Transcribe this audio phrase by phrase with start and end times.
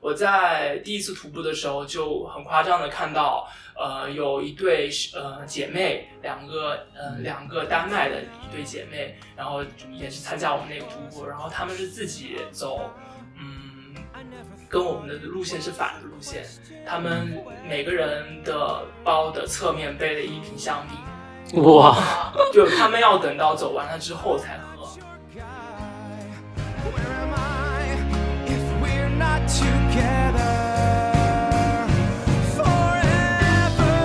[0.00, 3.46] 我在第一次徒步的时候就很夸张的看到，
[3.78, 12.90] 呃，有一对呃姐妹，两个呃两个丹麦的一对姐妹，然后也是参加我们那个徒步，然后他们是自己走，
[13.38, 13.94] 嗯，
[14.70, 16.46] 跟我们的路线是反的路线，
[16.86, 17.28] 他们
[17.68, 20.82] 每个人的包的侧面背了一瓶香
[21.52, 21.94] 槟，哇，
[22.54, 24.70] 就他们要等到走完了之后才喝。
[29.99, 30.49] Where am I
[31.07, 31.59] if
[32.57, 33.95] we're not together forever?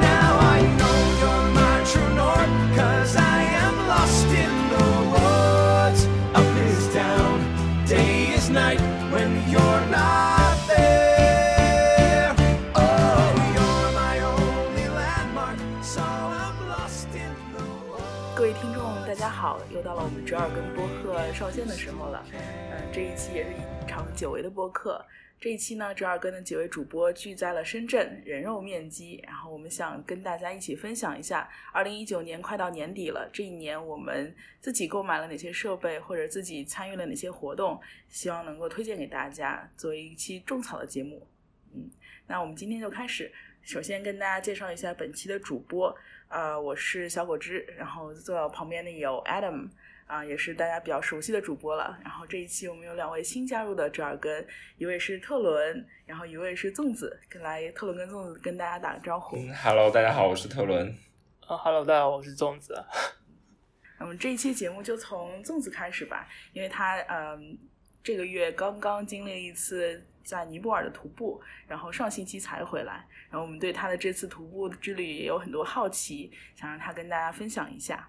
[0.00, 6.00] Now I know you're my true north, cause I am lost in the woods.
[6.34, 7.40] Up is down,
[7.86, 8.80] day is night
[9.10, 12.34] when you're not there.
[12.74, 18.34] Oh, you're my only landmark, so I'm lost in the woods.
[18.36, 22.22] 各位听众，大家好，又到了我们折耳根播客上线的时候了。
[22.32, 22.38] 嗯、
[22.92, 23.56] 这一期也是一
[23.93, 25.05] 场久违的播客。
[25.39, 41.27] 这一期呢，折耳根的几位主播聚在了深圳人肉面基，然后我们想跟大家一起分享一下，二零一九年快到年底了，这一年我们自己购买了哪些设备，或者自己参与了哪些活动，希望能够推荐给大家，作为一期种草的节目。
[41.75, 41.87] 嗯，
[42.25, 43.31] 那我们今天就开始。
[43.61, 45.95] 首先跟大家介绍一下本期的主播，
[46.29, 49.69] 呃，我是小果汁，然后坐在我旁边的有 Adam，
[50.13, 51.97] 啊、也是大家比较熟悉的主播了。
[52.03, 54.45] 然后这一期我们有两位新加入的折耳根，
[54.77, 59.35] 一位是特伦，然后一位是粽子，跟来特伦跟粽子跟大家打个招呼。
[59.37, 60.95] 嗯，Hello，大家好，我是特伦。
[61.47, 62.79] 呃哈喽，大家好，我是粽子。
[63.99, 67.57] 我们这一期节目就从粽子开始吧，因为他嗯
[68.03, 78.07] 这个月刚刚经历了一次在尼泊尔的徒步，然后上星期才回来，然后我们对他的这次徒步之旅也有很多好奇，想让他跟大家分享一下。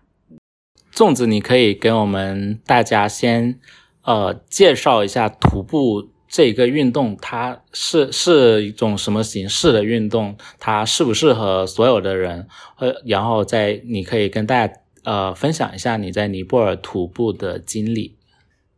[0.95, 3.59] 粽子，你可以跟我们大家先
[4.03, 10.37] 呃介绍一下徒步这个运动，它是是一种什么形式的运动？
[10.61, 12.47] 它适不适合所有的人？
[12.79, 18.17] 呃，然后再你可以跟大家呃分享一下你在尼泊尔徒步的经历。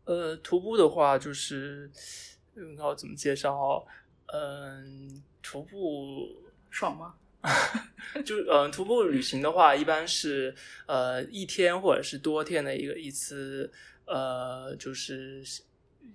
[0.06, 1.90] 呃，徒步的话就是，
[2.56, 3.84] 嗯，要怎么介绍？
[4.32, 6.28] 嗯，徒步
[6.70, 7.12] 爽吗？
[8.24, 10.54] 就呃，徒步旅行的话，一般是
[10.86, 13.70] 呃一天或者是多天的一个一次，
[14.06, 15.42] 呃，就是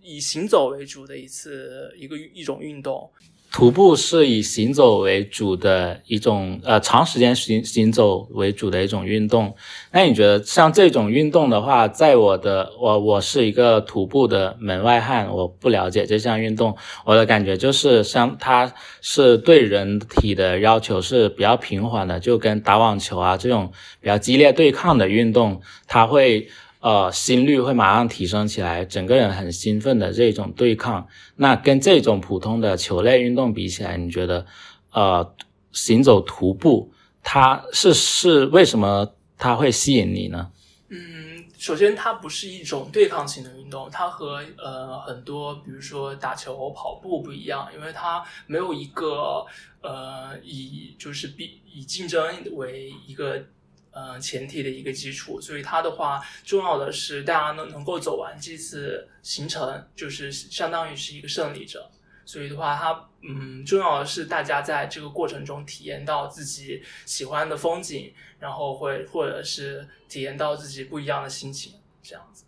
[0.02, 3.12] 以行走为主的一次一个一种运动。
[3.52, 9.54] 徒步是以行走为主的一种，呃，长时间行行走为主的一种运动。
[9.92, 23.70] 那你觉得像这种运动的话，在我的我我是一个徒步的门外汉，我不了解这项运动，我的感觉就是像它是对人体的要求是比较平缓的，就跟打网球啊这种
[24.00, 26.48] 比较激烈对抗的运动，它会。
[26.82, 31.08] 呃，心率会马上提升起来，整个人很兴奋的这种对抗。
[31.36, 34.46] 那跟这种普通的球类运动比起来，你觉得，
[34.92, 35.36] 呃，
[35.72, 36.92] 行走徒步，
[37.22, 40.52] 它是是为什么它会吸引你呢？
[40.90, 49.46] 嗯，首先它不是一种对抗性的运动，它和呃很多比如说打球、跑步不一样，因为它没有一个
[49.82, 53.46] 呃以就是比以竞争为一个
[53.92, 61.90] 呃前提的一个基础，所以它的话重要的是大家能能够走完这次行程，就是相当于是一个胜利者。
[62.24, 72.46] 所以的话，它嗯，重要的是大家在这个过程中体验到自己喜欢的风景，然后会或者是体验到自己不一样的心情，这样子。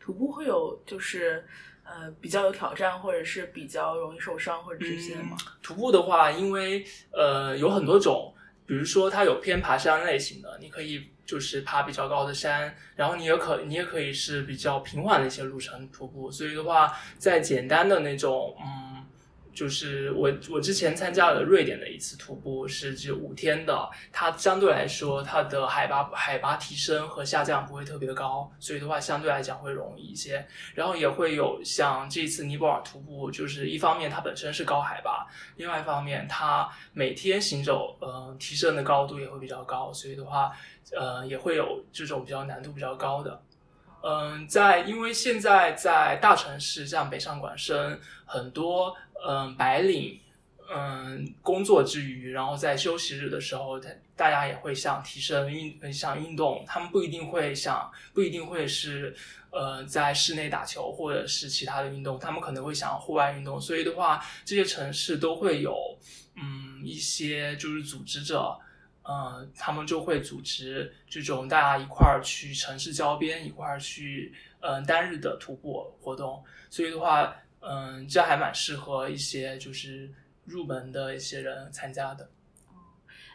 [0.00, 1.46] 徒步会有就是
[1.84, 5.36] 呃比较有挑战，或者是比较容易受伤或者这些吗？
[5.62, 8.34] 徒步的话，因为呃有很多种，
[8.72, 16.30] 比如说它有偏爬山类型的，你可以就是爬比较高的山，然后你也可你也可以是比较平缓的一些路程徒步。
[16.30, 18.91] 所以的话，在简单的那种嗯。
[19.54, 23.90] 就是我我之前参加了瑞典的一次徒步，是只有五天的。
[24.10, 30.46] 它相对来说，它的海拔海拔提升和下降不会特别的高，所以的话相对来讲会容易一些。
[30.74, 35.26] 然后也会有像这次尼泊尔徒步，就是一方面它本身是高海拔，
[35.56, 40.50] 另外一方面它每天行走，呃，提升的高度也会比较高，所以的话，
[40.96, 43.42] 呃，也会有这种比较难度比较高的。
[44.04, 50.18] 嗯，在因为现在在大城市，像北上广深，很多嗯白领，
[50.74, 59.14] 嗯工作之余，然后在休息日的时候，他大家也会想提升运想运动，他们不一定会想不一定会是
[59.50, 65.76] 呃在室内打球或者是其他的运动，他们可能会想户外运动，所以的话，这些城市都会有
[66.34, 68.58] 嗯一些就是组织者。
[69.02, 76.42] 呃，他们就会组织这种大家一块儿去城市郊边一块儿去，嗯、单日的徒步活动。
[76.70, 80.10] 所以的话，嗯、这还蛮适合一些就是
[80.44, 82.30] 入门的一些人参加的。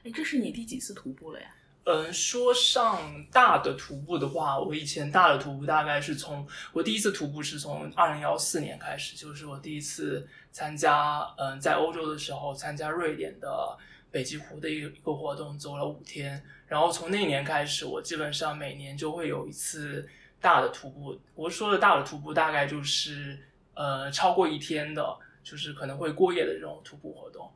[0.04, 1.48] 哎，这是你第几次徒步了呀？
[1.90, 13.78] 嗯，说上大的徒步的话，我以前大的徒步大概是从我第一次徒步是从二零幺四年开始，就是我第一次参加，嗯，在欧洲的时候参加瑞典的
[14.18, 16.44] 北极湖的一个一个活动，走了五天。
[16.66, 20.10] 然后从那年开始，我基本上每年就会有一次
[20.42, 21.16] 大的徒步。
[21.36, 23.38] 我说的大的徒步，大概就是
[23.76, 27.48] 呃超过一天的，就是可能会过夜的这种徒步活动。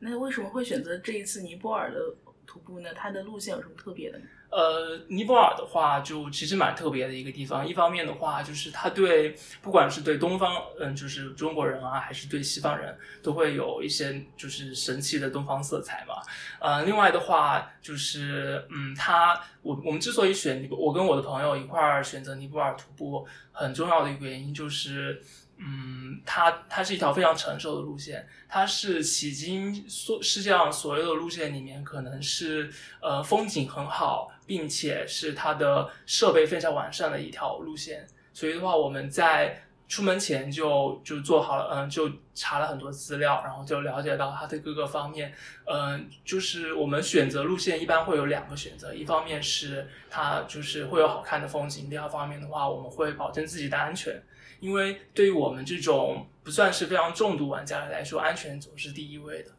[0.00, 2.00] 那为什么会选择这一次尼泊尔的
[2.44, 2.92] 徒步呢？
[2.92, 4.24] 它的路线有什么特别的呢？
[4.50, 7.66] 呃，尼泊尔的话，就其实蛮特别的一个地方。
[7.66, 16.14] 一方面的话，就是它对不管是对东方，嗯，就是中国人啊，还是对西方人，都会有一些就是神奇的东方色彩嘛。
[16.60, 25.22] 呃，另外的话，就是嗯，它我我们之所以选，我跟我的朋友一块儿选择尼泊尔徒步，很重要的一个原因就是。
[25.58, 32.70] 嗯，它它是一条非常成熟的路线，它是迄今所世界上所有的路线里面，可能是
[33.00, 38.06] 呃风景很好，并且是它的设备非常完善的一条路线。
[38.32, 45.32] 所以的话，我们在出门前就就做好了，嗯，就查了很多资料，然后就了解到它的各个方面。
[45.64, 54.20] 嗯，就是我们选择路线一般会有两个选择，一方面是它就是会有好看的风景，第二方面的话，我们会保证自己的安全。
[54.58, 59.52] 因为对于我们这种不算是非常重度玩家来说，安全总是第一位的。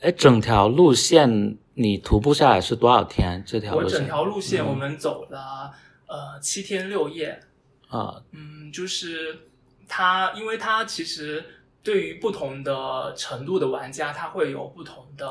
[0.00, 3.42] 哎，整条路线你徒步下来是多少天？
[3.46, 3.98] 这条我路线？
[3.98, 5.72] 整条路线嗯我们走了、
[6.06, 7.40] 呃七天六夜，
[7.88, 9.40] 啊，嗯，就是
[9.88, 11.44] 它，因为它其实
[11.82, 15.26] 对于不同的程度的玩家，它会有不同的，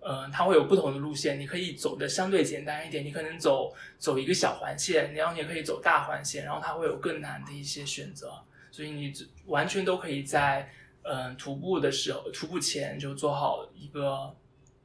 [0.00, 1.40] 呃，它会有不同的路线。
[1.40, 8.32] 你可以走的相对简单一点，你可能走走一个小环线，然后你也可以走大环线，然后它会有更难的一些选择。
[8.70, 10.70] 所以你只完全都可以在
[11.08, 14.34] 嗯、呃徒步的时候，徒步前就做好一个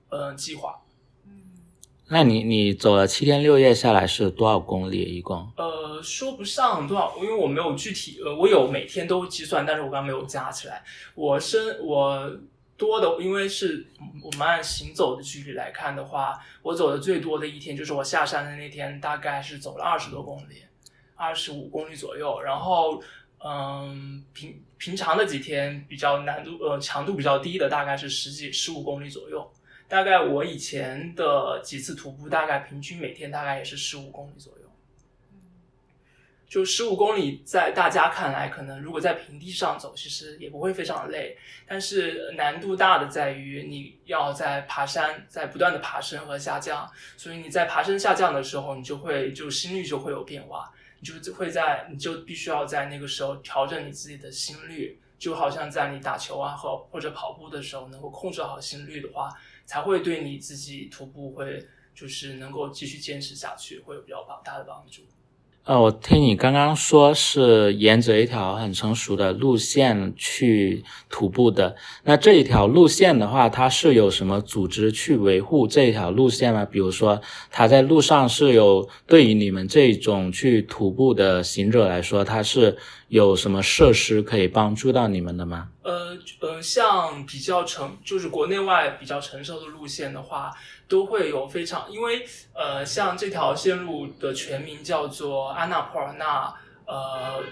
[0.10, 0.82] 呃计划。
[1.26, 1.42] 嗯
[2.14, 5.02] 那你你走了七天六夜下来是多少公里？
[5.02, 5.50] 一共？
[5.56, 10.84] 呃，说不上多少，因为我没有具体，呃，我有每天都计算，但是我刚刚没有加起来。
[11.16, 12.30] 我身我
[12.76, 13.88] 多的，因为是
[14.22, 20.64] 我们按行走的距离来看的话，我走的最多的一天就是我下山的那天，大概是走了二十多公里，
[21.16, 22.42] 二十五公里左右。
[22.42, 23.02] 然后，
[23.38, 29.48] 嗯，平平常的几天比较难度呃强度比较低的，大概是十几十五公里左右。
[29.88, 34.60] 大概我以前的几次徒步，大概平均每天大概也是十五公里左右。
[36.50, 41.38] 就十五公里，在大家看来，可能如果在平地上走，其实也不会非常累。
[41.68, 46.90] 但是难度大的在于你要在爬山，在不断的爬升和下降。
[47.16, 50.72] 所以你在爬升下降的时候，你就会就心率就会有变化，
[51.02, 59.30] 就会在你就必须要在那个时候调整你自己的心率，就好像在你打球啊和或者跑步的时候，能够控制好心率的话，
[59.66, 65.02] 才会对你自己徒步会就是能够继续坚持下去，会有比较大的帮助。
[65.64, 76.66] 呃，我听你刚刚说是沿着一条很成熟的路线去徒步的，那这一条路线的话，它是有什么组织去维护这一条路线吗？
[76.66, 77.22] 比如说，
[77.52, 82.76] 它在路上是有对于你们这种去徒步的行者来说，它是
[83.12, 85.68] 有什么设施可以帮助到你们的吗？
[85.84, 90.54] 呃呃，像比较成就是国内外比较成熟的路线的话，
[90.88, 96.54] 都会有非常，因为呃，像这条线路的全名叫做安纳普尔纳
[96.86, 97.44] 呃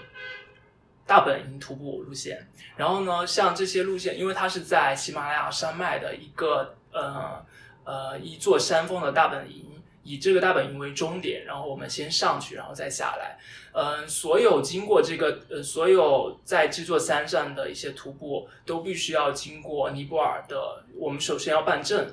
[1.06, 2.48] 大本营徒步路线。
[2.78, 7.44] 然后呢，像这些路线，因为它是在喜马拉雅山脉的一个呃
[7.84, 9.66] 呃一座山峰的大本营。
[10.10, 13.38] 以这个大本营为终点，然后我们先上去，然后再下来。
[13.72, 20.84] 嗯，所有经过这个呃，所有在这座山上的一些徒步，都必须要经过尼泊尔的。
[20.96, 22.04] 我们首先要办证，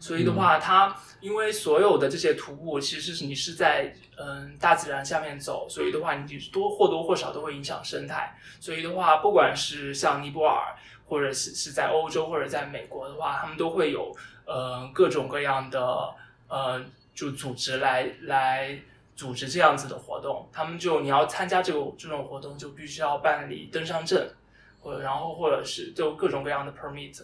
[0.00, 8.34] 所以的话，它因为所有的这些徒步，其实是你是在嗯大自然下面走，所以的话，你多或多或少都会影响生态。
[8.58, 10.74] 所以的话，不管是像尼泊尔，
[11.06, 14.10] 或者是是在欧洲或者在美国的话，他们都会有
[14.46, 16.14] 呃各种各样的
[16.48, 16.82] 呃。
[17.14, 18.78] 就组织来来
[19.14, 24.28] 组织这样子的活动，他们就你要参加这个这种活动，就必须要办理登山证，
[24.80, 27.22] 或者然后或者是就各种各样的 permit。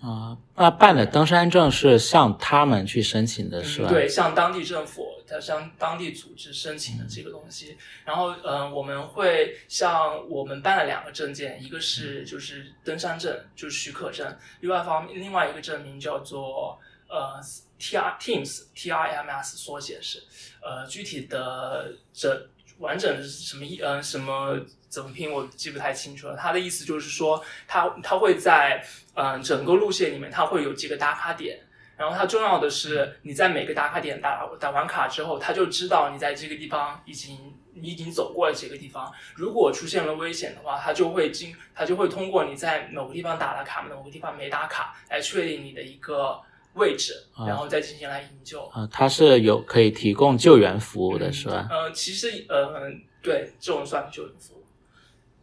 [0.00, 3.88] 啊，那办的登山证是向他们去申请的，是吧？
[3.90, 7.76] 嗯，对，向当地政府，它向当地组织申请的这个东西。
[8.06, 14.26] 然后，嗯、我们会向我们办了两个证件，一个是就是登山证，就是许可证；
[14.60, 16.80] 另外方，另外一个证明叫做
[17.10, 17.40] 呃
[17.78, 20.22] T R Teams T R M S 缩写是，
[20.62, 22.48] 呃，具体的这
[22.78, 26.36] 完整什么意呃什么怎么拼我记不太清楚了。
[26.36, 28.82] 它的意思就是说，它它会在
[29.14, 31.60] 嗯、整个路线里面，它会有几个打卡点。
[31.96, 39.12] 然后它重要的是，你在每个打卡点打打完卡之后，它就知道你在这个地方已经你已经走过了这个地方。
[39.34, 46.40] 如果出现了危险的话，它就会经它就会通过你在某个地方打了卡，某个地方没打卡，来确定你的一个
[46.74, 48.62] 位置，啊然后再进行来营救。
[48.66, 51.68] 啊，它是有可以提供救援服务的，是吧？
[51.70, 52.68] 呃，其实呃，
[53.22, 54.64] 对，这种算救援服务。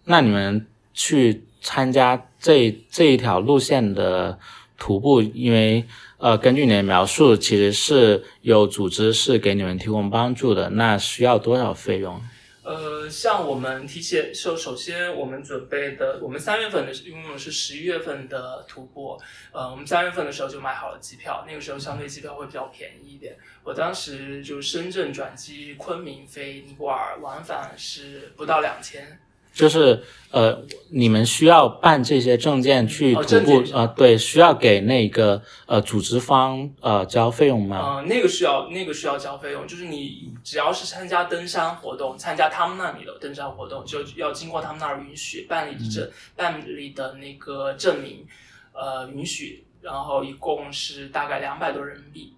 [0.05, 4.39] 那你们去参加这这一条路线的
[4.77, 5.85] 徒步，因为
[6.17, 12.19] 呃，根据你的描述，其实是有组织是给你们提供帮助的，那需要多少费用？
[12.67, 19.17] 呃，像我们提前首首先我们准备的，我们三月份的因为我们是十一月份的徒步，
[19.53, 23.37] 呃，我们三月份的时候就买好了机票，那个时候相对机票会比较便宜一点。
[23.63, 29.17] 我当时就深圳转机昆明飞尼泊尔，往返是不到两千。
[29.57, 30.61] 就是呃，
[30.91, 37.95] 你们需要办这些证件去哦徒步证件是吧呃，对，需要给那个呃组织方呃交费用吗？
[37.95, 48.25] 呃，那个需要那个需要交费用，就是你只要是参加登山活动，参加他们那里的登山活动，就要经过他们那儿允许办理的证、办理的那个证明，
[48.73, 52.33] 呃，允许，然后一共是大概两百多人民币。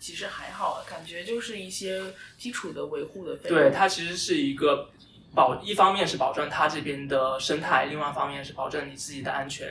[0.00, 2.00] 其实还好，感觉就是一些
[2.38, 3.58] 基础的维护的费用。
[3.58, 4.88] 对，它其实是一个
[5.34, 9.68] 保，一方面是保证它这边的生态，另外一方面是保证你自己的安全。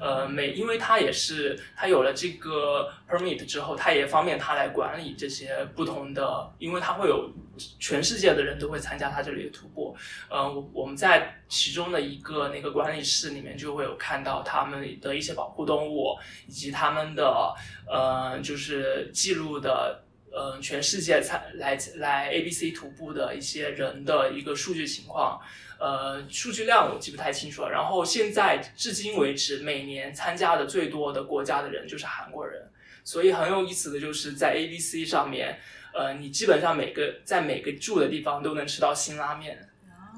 [0.00, 7.30] 呃，每因为它也是它有了这个 permit 之后，它也方便它来管理这些不同的，因为它会有
[7.78, 9.96] 全世界的人都会参加它这里的徒步。
[10.28, 16.16] 呃，我我们在其中的一个那个管理室里面就会有看到他们的一些保护动物，
[16.48, 17.54] 以及他们的
[17.88, 20.00] 呃就是记录的。
[20.34, 25.40] 呃，全世界参来来 A B C 徒步的一些人的一个数据情况，
[25.78, 27.70] 呃，数据量我记不太清楚了。
[27.70, 32.68] 然后现在至今为止，每年参加的最多的国家的人就是韩国人，
[33.04, 35.60] 所以很有意思的就是在 A B C 上面，
[35.94, 39.68] 呃，你基本上每个在每个住的地方都能吃到辛拉面。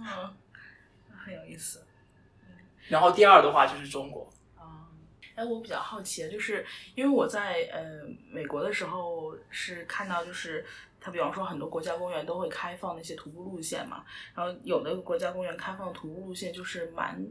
[0.02, 0.32] 啊，
[1.14, 1.84] 很有意思。
[2.88, 4.35] 然后第二的话就是中国，啊，
[5.36, 10.64] 哎，我比较好奇，就是因为我在呃美国的时候是看到，就是
[10.98, 14.02] 它比方说很多国家公园都会开放那些徒步路线嘛，
[14.34, 17.22] 然后有的国家公园开放徒步路线就是蛮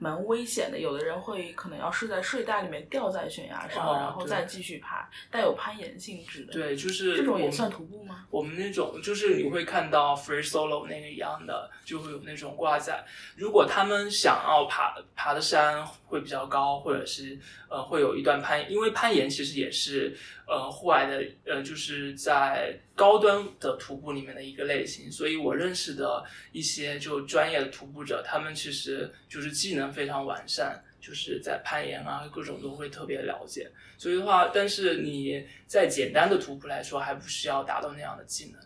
[0.00, 8.24] 蛮危险的，有的人会可能要睡在睡袋里面吊在悬崖上，哦然后再继续爬，带有攀岩性质的。，对，就是这种也算徒步吗？
[8.30, 13.04] 我们那种就是你会看到 free solo 那个一样的，就会有那种挂载。
[13.36, 17.38] 如果他们想要爬爬的山会比较高，或者是
[17.68, 20.16] 呃会有一段攀，因为攀岩其实也是
[20.50, 30.82] 呃户外的呃就是在高端的徒步里面的一个类型，所以我认识的一些就专业的徒步者，他们其实就是技能非常完善。
[31.00, 33.66] 就是在攀岩啊，各种都会特别了解，
[33.96, 38.60] 所以的话，但是你在简单的徒步来说，还不需要达到那样的技能。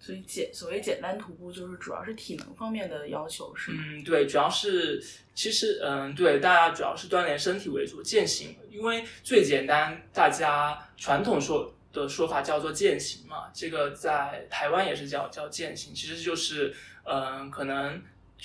[0.00, 3.82] 所以简所谓简单徒步就是主要是体能方面的要求，是吗？
[3.84, 5.02] 嗯，对，主要是
[5.34, 16.74] 其实嗯，对，大家主要是锻炼身体为主，践行，因为最简单，大家传统说的说法叫做践行嘛，这个在台湾也是叫叫践行，其实就是
[17.04, 18.00] 嗯，可能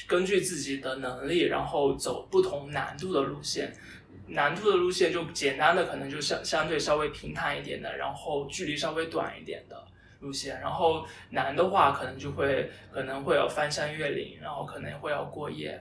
[0.07, 3.71] 根据自己的能力，然后走不同难度的路线。
[4.25, 9.85] 难度的路线就简单的可能就相相对稍微平坦一点的，然后距离稍微短一点的
[10.23, 15.79] 路线，然后难的话可能就会可能会有翻山越岭，然后可能会要过夜。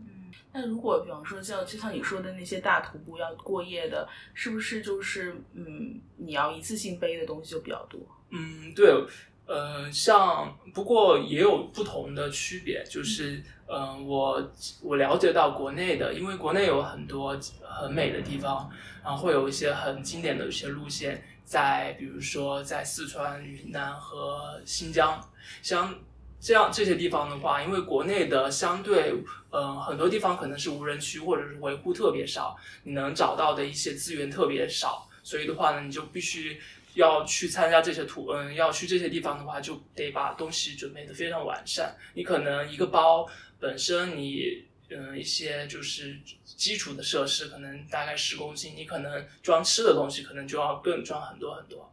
[0.00, 8.00] 嗯那如果比方说像就像你说的那些大徒步要过夜的，是不是就是嗯，你要一次性背的东西就比较多？
[8.30, 8.92] 嗯，对，
[9.46, 18.70] 呃，像不过也有不同的区别，就是嗯、呃我我了解到国内的，因为国内有很多很美的地方，
[19.02, 25.20] 然后会有一些很经典的一些路线，在比如说在四川、云南和新疆，
[25.62, 25.94] 像
[26.40, 29.12] 这样这些地方的话，因为国内的相对，
[29.50, 36.60] 嗯、很多地方可能是无人区或者是维护特别少，你能找到的一些资源特别少，所以的话呢，你就必须
[36.94, 41.94] 要去参加这些途，嗯，要去这些地方的话，就得把东西准备的非常完善。
[42.14, 43.26] 你可能一个包
[43.60, 44.64] 本身你。
[44.90, 46.20] 嗯一些就是
[46.56, 51.90] 基础的设施，可能大概十公斤，你可能装吃的东西可能就要更装很多很多。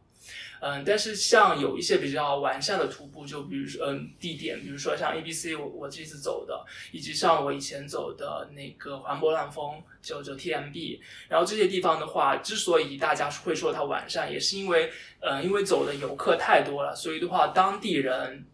[0.64, 18.44] 嗯，但是像有一些比较完善的徒步，就比如说嗯地点，比如说像 A B C 我我这次走的，以及像我以前走的那个环勃朗峰，就就 T M B，然后这些地方的话，之所以大家会说它完善，也是因为嗯因为走的游客太多了，所以的话当地人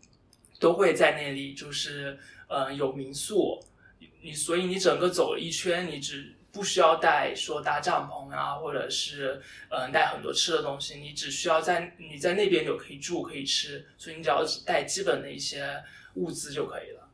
[0.59, 3.62] 都会在那里就是嗯有民宿，
[4.20, 15.82] 你所以你整个走了一圈，你只不需要带说搭帐篷啊，或者是嗯、带很多吃的东西，你只需要在你在那边就可以住可以吃，所以你只要带基本的一些
[16.14, 17.08] 物资就可以了。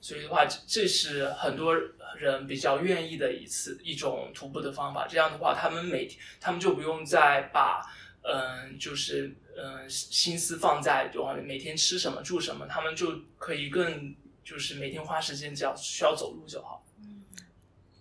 [0.00, 1.76] 所以的话，这这是很多
[2.16, 5.06] 人比较愿意的一次一种徒步的方法。
[5.06, 7.82] 这样的话，他们每天他们就不用再把
[8.22, 14.14] 嗯、就是嗯、心思放在就每天吃什么住什么，他们就可以更
[14.50, 16.84] 就是每天花时间只要需要走路就好。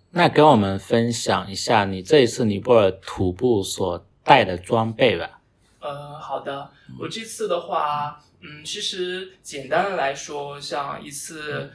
[0.10, 5.42] 那跟我们分享一下你这一次尼泊尔徒步所带的装备吧。
[5.80, 11.70] 呃，好的，我这次的话，嗯，其实简单的来说，像一次，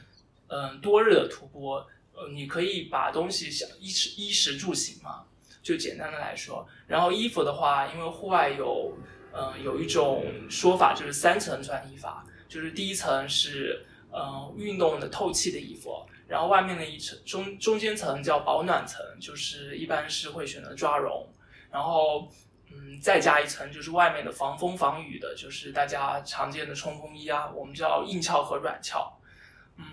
[0.48, 1.74] 嗯、多日的徒步，
[2.12, 5.22] 呃，你可以把东西想衣食衣食住行嘛，
[5.62, 8.92] 就简单的来说，然后衣服的话，因为户外有，
[9.32, 21.28] 嗯、有一种说法就是三层穿衣法，就是第一层是，呃，运动的透气的衣服，然后外面的一层中中间层叫保暖层，就是一般是会选择抓绒，
[21.68, 22.28] 然后
[22.70, 29.00] 嗯再加一层就是外面的防风防雨的，就是大家常见的冲锋衣啊，我们叫硬壳和软壳，
[29.78, 29.84] 嗯，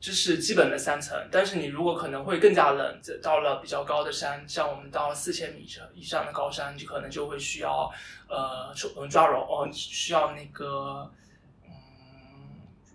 [0.00, 1.16] 这是基本的三层。
[1.30, 5.64] 但是你如果可能会更加冷，到了比较高的山，像我们到了四千米
[5.94, 7.88] 以上的高山，就可能就会需要
[8.28, 8.74] 呃
[9.08, 11.08] 抓绒，哦、需要那个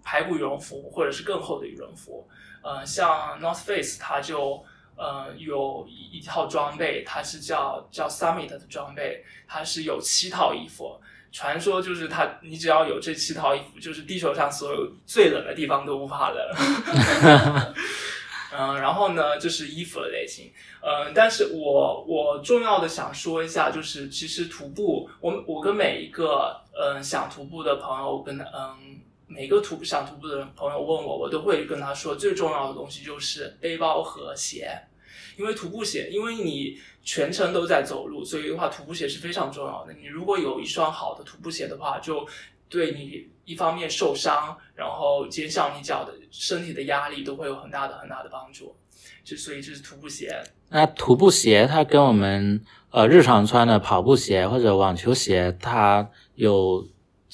[0.08, 2.26] 排骨羽绒服或者是更厚的羽绒服。
[2.64, 4.64] 呃，像 North Face 它就
[4.96, 10.98] 呃有一一套装备，它是叫叫 Summit 的装备，它是有七套衣服。
[11.30, 16.40] 传说就是它，你只要有这七套衣服，就是地球上所有最冷的地方都不怕冷。
[18.58, 20.50] 嗯，然后呢，就是衣服的类型。
[20.82, 34.72] 嗯，但是我我重要的想说一下，就是其实徒步，我我跟每一个嗯想徒步的朋友，跟嗯每个徒步想徒步的朋友问我，我都会跟他说，最重要的东西就是背包和鞋，
[35.38, 39.94] 因为徒步鞋，因为你全程都在走路，所以的话，徒步鞋是非常重要的。
[39.94, 42.26] 你如果有一双好的徒步鞋的话，就
[42.70, 48.76] 对你一方面受伤，然后减小你脚的身体的压力，都会有很大的很大的帮助。
[49.24, 50.42] 就所以这是徒步鞋。
[50.70, 52.62] 那徒步鞋它跟我们
[52.92, 56.88] 呃日常穿的跑步鞋或者网球鞋，它有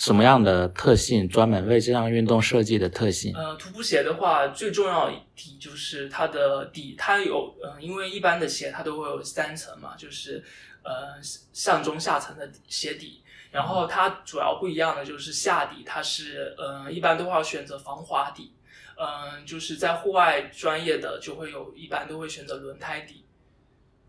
[0.04, 1.30] 什么样的特性？
[1.30, 3.34] 专门为这项运动设计的特性？
[3.34, 10.44] 呃，徒步鞋的话，最重要一点就是它的底，它有呃，因为一般的鞋它都会有三层嘛，就是
[10.84, 11.16] 呃
[11.54, 13.24] 上中下层的鞋底。
[13.50, 18.52] 然后它主要不一样的就是下底，它是呃一般都要选择防滑底，
[18.98, 23.24] 嗯、就是在户外专业的就会有一般都会选择轮胎底，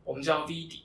[0.02, 0.82] 我们叫 V 底。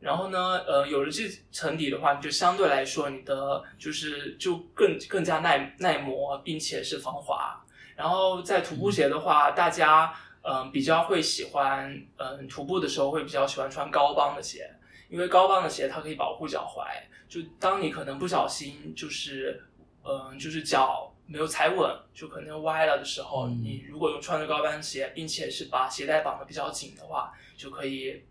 [0.00, 7.62] 然后呢，呃，有了这层底的话，你就相对来说你的就是就更更加耐耐磨，并且是防滑。
[7.94, 10.10] 然后在徒步鞋的话，大家
[10.40, 14.70] 嗯、呃比较会喜欢嗯、呃徒步的时候会比较喜欢穿高帮的鞋，
[15.10, 16.82] 因为高帮的鞋它可以保护脚踝。
[17.28, 19.62] 就当你可能不小心就是
[20.02, 28.24] 嗯、呃就是脚没有踩稳，就可能歪了的时候，嗯你如果用穿着高帮鞋，并且是把鞋带绑得比较紧的话，就可以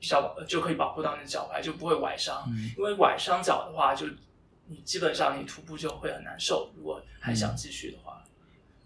[0.00, 2.42] 比较就可以保护到你的脚踝，就不会崴伤。
[2.48, 4.06] 嗯因为崴伤脚的话，就
[4.66, 6.72] 你基本上你徒步就会很难受。
[6.74, 8.24] 如果还想继续的话，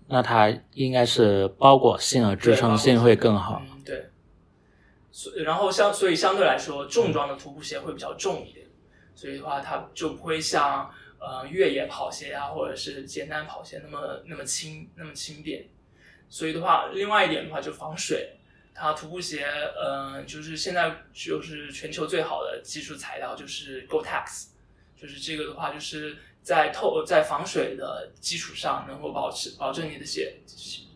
[0.08, 3.62] 那它应该是包裹性和支撑性会更好。
[3.70, 4.10] 嗯，对。
[5.12, 8.66] 所以然后相所以相对来说，重装的徒步鞋会比较重一点，
[9.14, 15.64] 所以的话它就不会像呃越野跑鞋啊，或者是简单跑鞋那么那么轻那么轻便。
[16.28, 18.36] 所以的话，另外一点的话就防水。
[18.74, 24.46] 它徒步鞋，呃，就是现在就是全球最好的技术材料就是 Gore-Tex，
[25.00, 30.36] 就是这个的话，就是在透在防水的基础上，能够保持保证你的鞋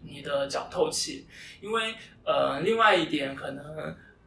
[0.02, 1.26] 你的脚透气。
[1.60, 3.64] 因为呃，另外一点可能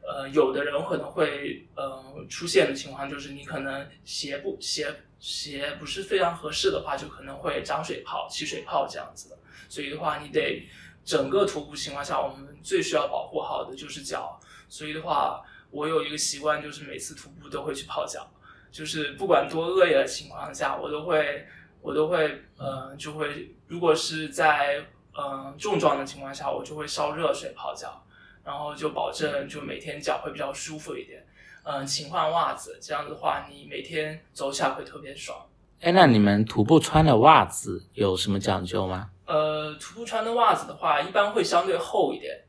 [0.02, 4.88] 呃，有的人可能会呃出现的情况就是你可能鞋不鞋
[5.20, 9.38] 鞋不是非常合适的话，就可能会长水泡、起水泡这样子的。
[9.70, 10.68] 所以的话，你得
[11.06, 14.40] 整个徒步情况下，我们最需要保护好的就是脚。
[14.70, 18.26] 所以的话，我有一个习惯，就是每次徒步都会去泡脚，
[18.72, 21.46] 就是不管多恶劣的情况下，我都会
[21.82, 28.02] 我都会呃就会，如果是在嗯、重装的情况下，我就会烧热水泡脚，
[28.46, 31.22] 然后就保证就每天脚会比较舒服一点。
[31.64, 35.38] 嗯、勤换袜子，这样的话你每天走起来会特别爽。
[35.82, 39.10] 哎，那你们徒步穿的袜子有什么讲究吗？
[39.26, 42.42] 呃，徒步穿的袜子的话，一般会相对厚一点。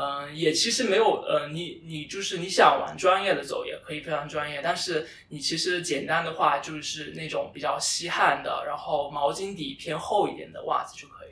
[0.00, 11.27] 嗯、也其实没有，呃，你你就是你想玩专业的走也可以非常专业，但是你其实简单的话就是那种比较吸汗的，然后毛巾底偏厚一点的袜子就可以。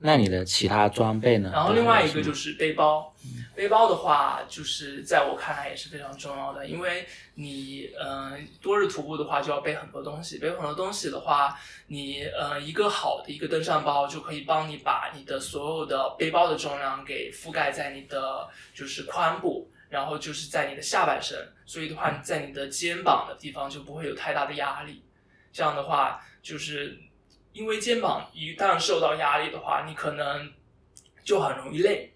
[0.00, 1.50] 那你的其他装备呢？
[1.52, 3.12] 然后另外一个就是是背包，
[3.54, 11.58] 背包的话，就是在我看来也是非常重要的，因为你嗯、呃多日徒步的话就要背很多东西，背很多东西的话，
[11.88, 25.02] 你呃一个好的一个登山包就可以帮你把你的所有的背包的重量给覆盖在你的就是髋部，然后就是在你的下半身，所以的话你在你的肩膀的地方就不会有太大的压力，
[25.52, 26.96] 这样的话就是
[27.58, 30.48] 因为肩膀一旦受到压力的话，你可能
[31.24, 32.12] 就很容易累。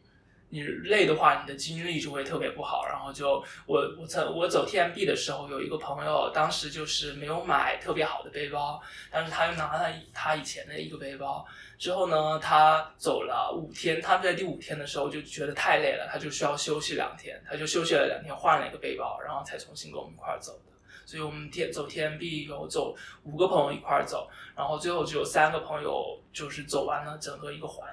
[0.51, 2.87] 你累的话，你的精力就会特别不好。
[2.87, 11.45] 然后就我我曾我走 TMB 的时候，有一个朋友，当时就是没有买特别好的背包，但是他又拿了他以前的一个背包。
[11.77, 20.72] 之后呢，他走了五天，他们在第五天的时候就觉得太累了，他就需要休息两天，他就休息了两天，换了一个背包，然后才重新跟我们一块儿走的。
[21.07, 27.89] 所以我们天走 TMB 有走五个朋友一块儿走，然后最后只有三个朋友就是走完了整个一个环。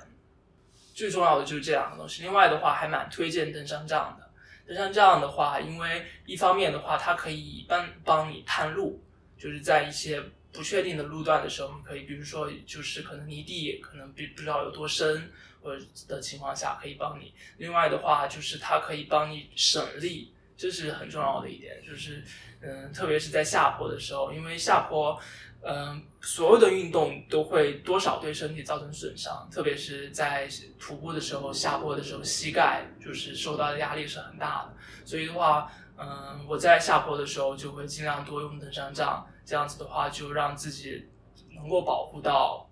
[0.93, 2.23] 最重要的就是这两个东西。
[2.23, 4.29] 另外的话，还蛮推荐登山杖的。
[4.67, 9.01] 登山杖的话，因为一方面的话，它可以帮帮你探路，
[9.37, 17.33] 就是在一些不确定的路段的时候，你可以比如说就是可能泥地可能不不知道有多深或者的情况下，可以帮你。
[17.57, 21.81] 另外的话，就是它可以帮你省力，这是很重要的一点。
[21.83, 22.23] 就是
[22.61, 25.19] 嗯，特别是在下坡的时候，因为下坡。
[25.61, 30.47] 嗯，所有的运动都会多少对身体造成损伤，特别是在
[30.79, 34.73] 徒步的时候、下坡的时候，膝盖就是受到的压力是很大的。
[35.03, 41.05] 所以的话，嗯，我在下坡的时候就会尽量多用登山杖，这样子的话就让自己
[41.53, 42.65] 能够保护到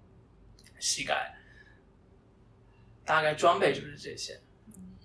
[0.80, 1.36] 膝盖。
[3.04, 4.40] 大概装备就是这些。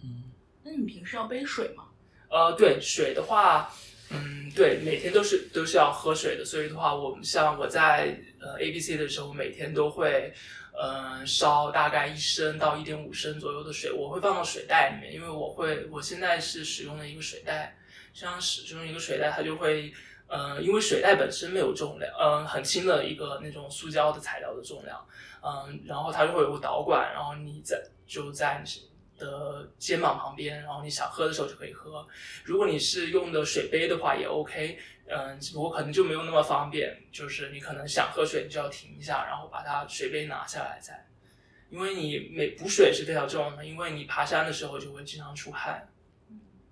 [0.04, 0.30] 嗯
[0.62, 1.88] 那你平时要背水吗？
[2.30, 3.68] 呃，对水的话，
[4.12, 10.32] 嗯，对，每天都是都是要喝水的，所以的话，我们像我在呃 A B C 的时候，每天都会
[10.80, 17.76] 嗯、呃烧大概一升到一点五升左右的水，我会放到水袋里面，因为我会我现在是使用的一个水袋，
[18.12, 19.92] 这样使用一个水袋，它就会。
[20.34, 24.98] 嗯，因为水袋本身没有重量，嗯，很轻的一个那种塑胶的材料的重量，
[25.42, 28.64] 嗯，然后它就会有个导管，然后你在就在
[29.22, 32.06] 的肩膀旁边，然后你想喝的时候就可以喝。
[32.44, 41.06] 如果你是用的水杯的话也 OK，嗯，只不过可能就没有那么方便，就是你可能想喝水，你就要停一下，然后把它水杯拿下来再。
[41.70, 45.88] 因为你每补水是非常重要的，因为你爬山的时候就会经常出汗。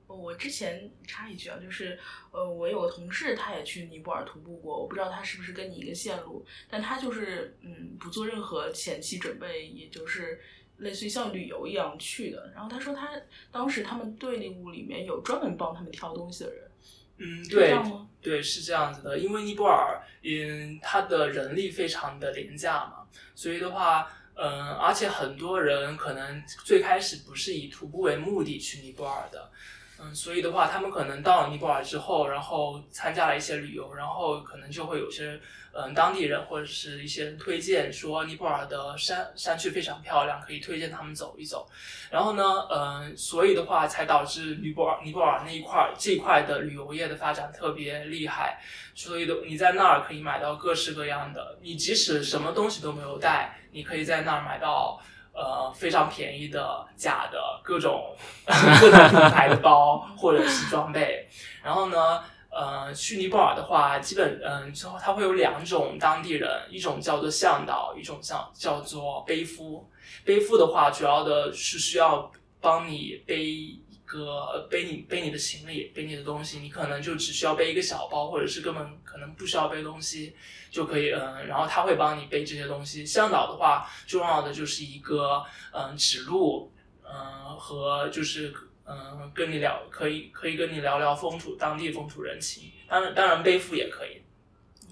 [0.07, 1.97] 我之前插一句啊，就是
[2.33, 10.41] 呃，我有个同事，他也去尼泊尔徒步过，我不知道他是不是跟你一个线路，但他就是嗯，不做任何前期准备，也就是
[10.81, 12.51] 类似于像旅游一样去的。
[12.55, 13.09] 然后他说他
[13.51, 16.71] 当时他们队伍里面有专门帮他们挑东西的人，
[17.19, 17.75] 嗯，对？
[18.23, 29.51] 对，是这样子的，因为尼泊尔，嗯，它的人力非常的廉价嘛，所以的话，嗯，而且很多人可能最开始不是以徒步为目的去尼泊尔的，
[29.99, 35.41] 嗯，所以的话，他们可能到了尼泊尔之后，然后参加了一些旅游，然后可能就会有些
[35.73, 41.69] 嗯当地人或者是一些人推荐说尼泊尔的山山区非常漂亮，可以推荐他们走一走。
[42.11, 48.61] 然后呢，嗯，所以的话才导致尼泊尔尼泊尔那一块这一块的旅游业的发展特别厉害。
[48.95, 55.01] 所以的你在那儿可以买到各式各样的，你即使什么东西都没有带，你可以在那儿买到。
[55.33, 61.27] 呃，非常便宜的假的各种 各种品牌的包或者是装备，
[61.63, 69.89] 然后呢，呃，去尼泊尔的话，基本嗯，之后它会有两种当地人，一种叫做向导，一种叫叫做背夫。
[70.25, 80.35] 背夫的话，主要的是需要帮你背一个背你背你的行李，背你的东西，你可能就只需要背一个小包，或者是根本可能不需要背东西
[80.73, 83.07] 就可以，嗯，然后他会帮你背这些东西。
[83.07, 86.73] 向导的话，重要的就是一个嗯指路，
[87.05, 88.53] 嗯和就是
[88.91, 92.73] 嗯跟你聊，可以可以跟你聊聊风土当地风土人情。
[92.89, 94.21] 当然当然背夫也可以，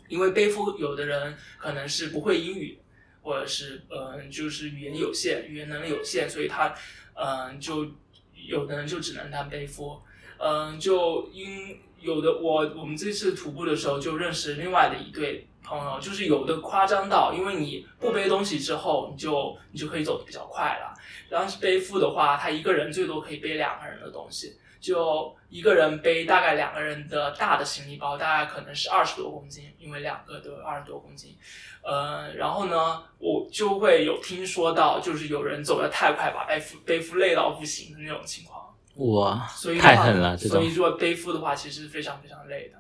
[0.07, 2.79] 因为背夫有的人可能是不会英语，
[3.21, 6.73] 或者是嗯就是语言有限，语言能力有限，所以他
[7.15, 7.85] 嗯就
[8.33, 10.01] 有的人就只能当背夫。
[10.39, 20.95] 嗯，就因有的我我们这次徒步的时候就认识另外的一对朋友，就是有的夸张到，因为你不背东西之后，你就你就可以走得比较快了。
[21.29, 31.37] 然后是背负的话，他一个人最多可以背两个人的东西，就一个人背大概两个人的大的行李包，大概可能是二十多公斤，因为两个都有二十多公斤。
[31.83, 38.65] 呃，然后呢，我就会有听说到，就是有人走得太快，把背负背负累到不行的那种情况。
[38.97, 42.79] 哇所以，太狠了，所以如果背负的话，其实是非常非常累的。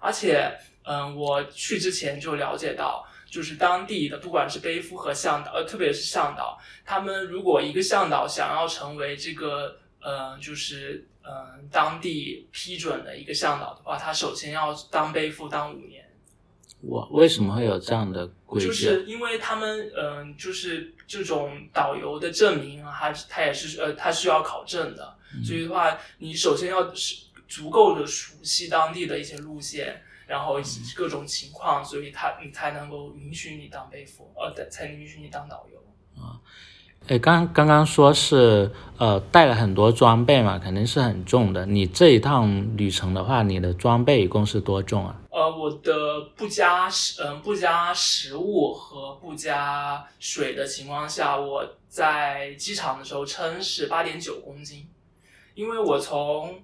[0.00, 16.04] 而且，嗯，我去之前就了解到，就是当地的不管是背夫和向导，呃，特别是向导，他们如果一个向导想要成为这个，呃，就是嗯、呃当地批准的一个向导的话，他首先要当背夫当五年。
[16.82, 18.66] 我，为什么会有这样的规矩？
[18.66, 25.14] 就是因为他们，嗯、就是这种导游的证明啊，还是他也是呃，他需要考证的，
[25.44, 27.16] 所以的话，你首先要是
[27.46, 30.60] 足够的熟悉当地的一些路线，然后
[30.94, 36.38] 各种情况，所以他你才能够允许你当背夫，呃，才能允许你当导游啊。
[37.08, 41.66] 哎，刚刚刚说是呃带了很多装备嘛，肯定是很重的。
[41.66, 45.20] 你这一趟旅程的话，你的装备一共是多重啊？
[45.32, 54.86] 呃，我的不加食，嗯、不加食物和不加水的情况下，我在机场的时候称是八点九公斤，
[55.54, 56.62] 因为我从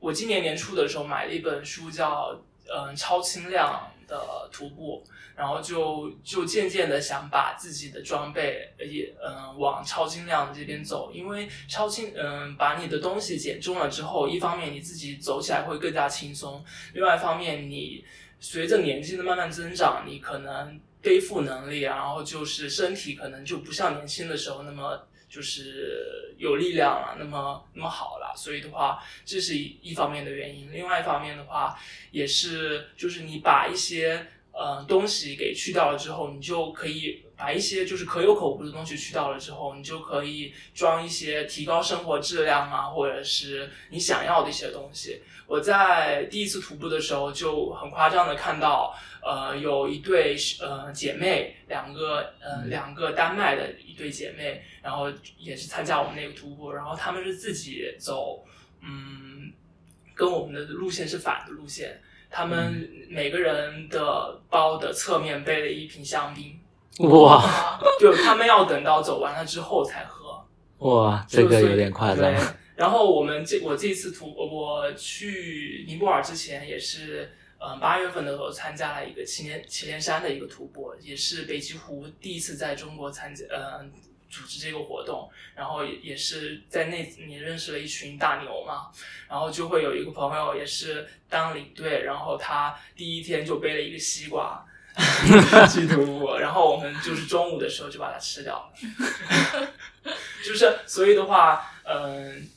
[0.00, 2.36] 我今年年初的时候买了一本书叫
[2.72, 5.02] 嗯、超轻量的徒步，
[5.36, 18.04] 然后就就渐渐的想把自己的装备也嗯、往超轻量这边走，因为超轻嗯、把你的东西减重了之后，一方面你自己走起来会更加轻松，另外一方面，你
[18.40, 28.32] 随着年纪的慢慢增长，你可能背负能力，然后就是身体可能就不像年轻的时候那么就是有力量了，那么那么好了。
[28.36, 30.72] 所以的话，这是一一方面的原因。
[30.72, 31.76] 另外一方面的话，
[32.12, 45.20] 也是就是你把一些呃东西给去掉了之后，你就可以把一些就是可有可无的东西去掉了之后，你就可以装一些提高生活质量啊，或者是你想要的一些东西。
[45.46, 58.42] 我在第一次徒步的时候就很夸张的看到，呃，有一对呃姐妹，两个呃两个丹麦的一对姐妹，然后也是参加我们那个徒步，然后她们是自己走，
[58.80, 59.52] 嗯，
[60.14, 66.58] 跟我们的路线是反的路线，他们每个人的包的侧面背了一瓶香槟，
[67.10, 70.42] 哇就他们要等到走完了之后才喝。
[70.78, 72.36] 哇，这个有点夸张对。
[72.76, 83.92] 然后我们这我这次徒我去尼泊尔之前也是，嗯、八月份的时候参加了一个祁连祁连山的一个徒步，也是北极狐第一次在中国参加，嗯，
[84.28, 85.30] 组织这个活动。
[85.54, 88.90] 然后也也是在那你认识了一群大牛嘛，
[89.28, 94.66] 然后就会有一个朋友也是当领队，然后他第一天就背了一个西瓜。
[95.68, 99.68] 去徒步，然后我们就是中午的时候就把它吃掉了。
[100.46, 102.48] 就是所以的话，嗯、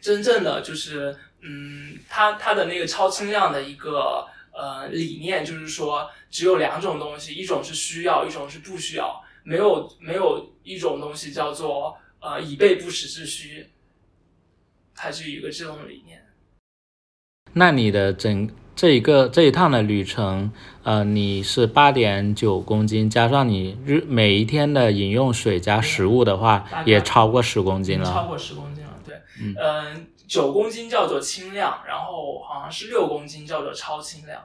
[0.00, 13.68] 真正的就是，嗯，它它的那个超轻量的一个呃理念，就是说只有两种东西，一种是需要，一种是不需要，没有没有一种东西叫做呃以备不时之需，
[14.94, 16.24] 它是一个这种理念。
[17.52, 20.52] 那你的整这一个这一趟的旅程，
[20.84, 28.04] 呃，你是八点九公斤，加上你日每一天的饮用水加食物的话也超过十公斤了。
[28.04, 28.89] 超过十公斤了，
[29.40, 34.42] 对，嗯，九、公斤叫做轻量，然后好像是六公斤叫做超轻量。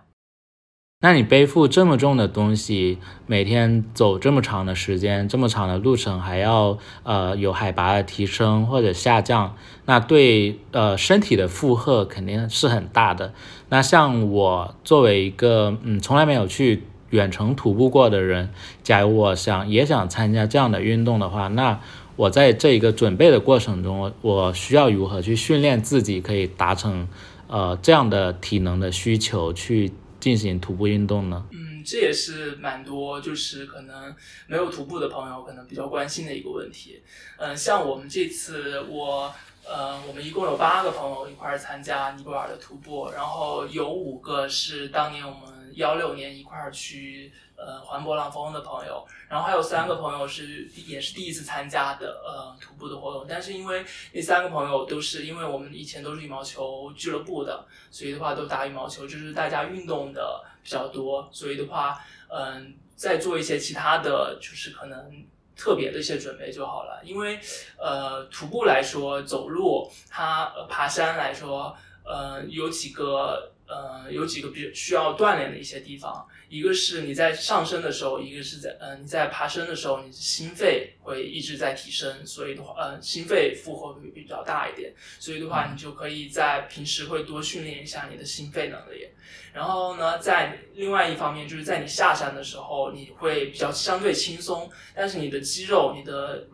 [1.01, 9.55] 那你背负这么重的东西，每天走这么长的时间，这么长的路程，还要呃有海拔的提升或者下降，
[9.85, 13.33] 那对呃身体的负荷肯定是很大的。
[13.69, 18.49] 那像我作为一个嗯从来没有去远程徒步过的人，
[18.83, 21.79] 假如我想也想参加这样的运动的话，那
[22.15, 27.07] 我在这一个准备的过程中，我需要如何去训练自己，可以达成
[27.47, 31.45] 呃这样的体能的需求去进行徒步运动呢？
[31.51, 34.15] 嗯，这也是蛮多就是可能
[34.47, 37.01] 没有徒步的朋友可能比较关心的一个问题。
[37.37, 39.33] 嗯，像我们这次我。
[39.67, 61.99] 呃，我们一共有八个朋友一块儿参加尼泊尔的徒步，然后有五个是当年我们幺六年一块儿去呃环勃朗峰的朋友，然后还有三个朋友是也是第一次参加的呃徒步的活动，但是因为那三个朋友都是因为我们以前都是羽毛球俱乐部的，所以的话都打羽毛球，就是大家运动的比较多，所以的话，
[62.29, 65.25] 嗯，再做一些其他的就是可能。
[65.57, 67.39] 特别的一些准备就好了，因为，
[67.77, 71.73] 呃，徒步来说，走路它、呃、爬山来说，
[72.03, 89.07] 呃，有几个呃有几个比需要锻炼的一些地方，一个是你在上升的时候，一个是在呃你在爬升的时候，你心肺会一直在提升，所以的话呃心肺负荷会比较大一点，所以的话你就可以在平时会多训练一下你的心肺能力。
[89.53, 96.45] 然后呢，在另外一方面，就是在你下山的时候，你会比较相对轻松，但是你的肌肉、你的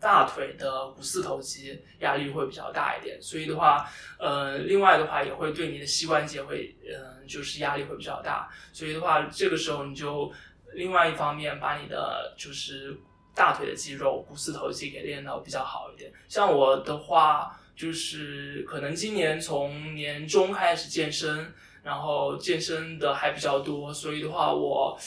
[0.00, 3.86] 大腿的股四头肌压力会比较大一点，所以的话，
[4.18, 10.32] 呃，另外的话也会对你的膝关节会，嗯、就是压力会比较大，所以的话，这个时候你就
[10.72, 12.96] 另外一方面把你的就是
[13.34, 16.10] 大腿的肌肉、股四头肌给练到比较好一点。
[16.28, 24.98] 像我的话，就是可能今年从年中开始健身，然后健身的还比较多，所以的话我，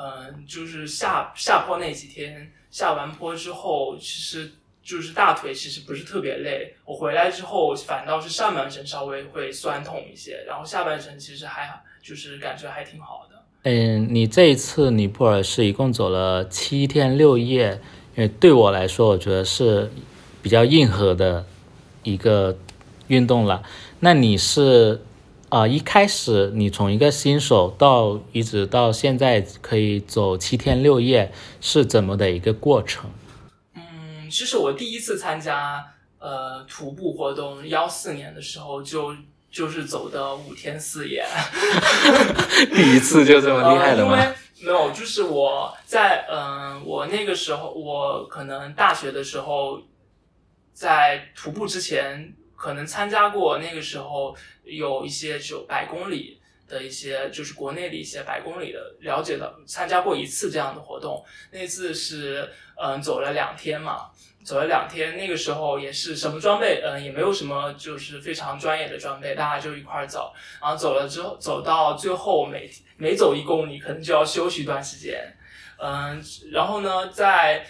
[0.00, 11.68] 嗯、就是下下坡那几天下完坡之后，其实就是大腿其实不是特别累，我回来之后反倒是上半身稍微会酸痛一些，然后下半身其实还
[12.00, 13.42] 就是感觉还挺好的。
[13.64, 17.80] 嗯，你这一次尼泊尔是一共走了七天六夜，
[18.14, 19.90] 因为对我来说，我觉得是
[20.40, 21.44] 比较硬核的
[22.04, 22.56] 一个
[23.08, 23.62] 运动了。
[23.98, 25.02] 那你是
[25.50, 33.10] 啊、一开始你从一个新手到一直到现在可以走七天六夜，是怎么的一个过程？
[33.74, 35.82] 嗯，其实我第一次参加
[36.18, 39.14] 呃徒步活动，幺四年的时候就
[39.50, 41.24] 就是走的五天四夜。
[42.74, 44.12] 第一次就这么厉害的吗？
[44.12, 49.80] 呃因为没有，就是我在嗯、呃我那个时候，我可能大学的时候，
[50.74, 54.34] 在徒步之前，可能参加过那个时候
[54.68, 61.24] 有一些就百公里的一些，就是国内的一些百公里的了解到，参加过一次这样的活动。
[61.50, 64.10] 那次是嗯、走了两天嘛，
[64.44, 70.32] 走了两天，那个时候也是什么装备，嗯、也没有什么就是非常专业的装备，大家就一块儿走。
[70.60, 75.36] 然后走了之后，走到最后每每走一公里，可能就要休息一段时间。
[75.80, 77.66] 嗯，然后呢，在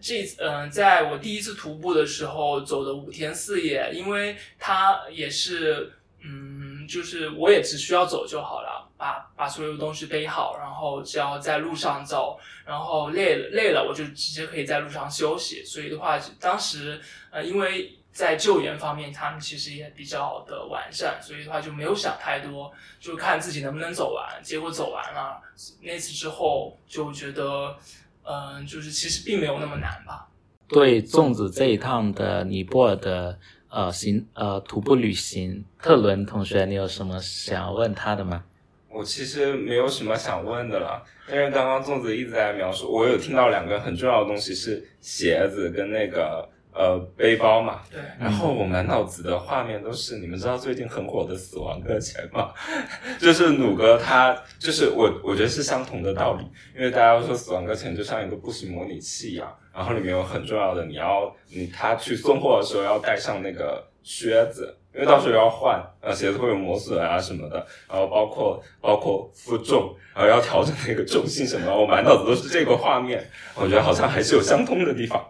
[0.00, 5.92] 这嗯、在我第一次徒步的时候走的五天四夜，因为它也是
[6.24, 15.64] 嗯，就是我也只需要走就好了，把把所有东西背好，然后只要在路上走，然后累了累了我就直接可以在路上休息。
[15.64, 24.40] 所以的话，当时呃，因为在救援方面，他们其实也比较的完善，所以的话就没有想太多，就看自己能不能走完。
[24.42, 25.40] 结果走完了，
[25.80, 27.74] 那次之后就觉得，
[28.22, 30.28] 嗯、就是其实并没有那么难吧。
[30.68, 33.38] 对粽子这一趟的尼泊尔的
[33.72, 38.44] 呃行呃徒步旅行，特伦同学，你有什么想要问他的吗？
[38.90, 52.52] 我其实没有什么想问的了，但是刚刚粽子一直在描述，我有听到两个很重要的东西是鞋子跟那个呃背包嘛，对，然后我满脑子的画面都是，你们知道最近很火的《死亡搁浅》吗？
[53.20, 73.22] 就是弩哥他，就是我，我觉得是相同的道理，因为大家都说《死亡搁浅》就像一个步行模拟器一样，然后里面有很重要的，你要你他去送货的时候要带上那个靴子，因为到时候要换，呃，鞋子会有磨损啊什么的，然后包括包括负重，然后要调整那个重心什么的，我满脑子都是这个画面，
[73.54, 75.22] 我觉得好像还是有相通的地方，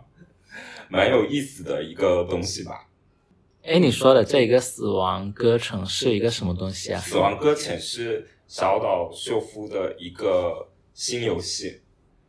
[0.92, 2.86] 蛮有意思的一个东西吧。
[3.64, 7.00] 哎，你说的这个死亡歌城是一个什么东西啊？
[7.00, 11.80] 死亡搁浅是小岛秀夫的一个新游戏，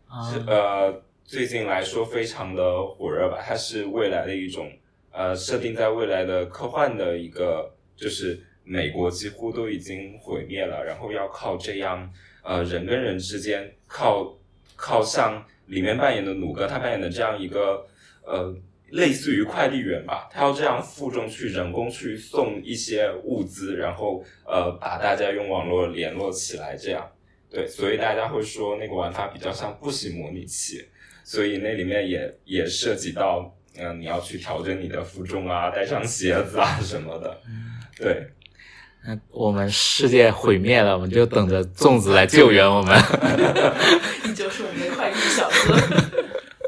[0.08, 3.43] 啊是呃最近来说非常的火热吧。
[3.45, 4.71] 它是未来的一种
[5.12, 12.10] 呃设定在未来的科幻的一个，就是美国几乎都已经毁灭了，然后要靠这样
[12.43, 14.38] 呃人跟人之间靠
[14.78, 17.86] 靠像里面扮演的弩哥他扮演的这样一个
[18.26, 18.56] 呃。
[18.90, 27.04] 类似于快递员吧，他要这样负重去人工去送一些物资，然后呃把大家用网络联络起来，这样
[27.50, 30.88] 对，所以大家会说那个玩法比较像步行模拟器，
[31.24, 37.42] 所以那里面也也涉及到嗯、呃你要去调整你的负重啊，带上鞋子啊什么的，
[37.98, 38.28] 对，
[39.08, 42.96] 那我们世界毁灭了，我们就等着粽子来救援我们。
[44.24, 46.03] 你就是我们的快递小哥。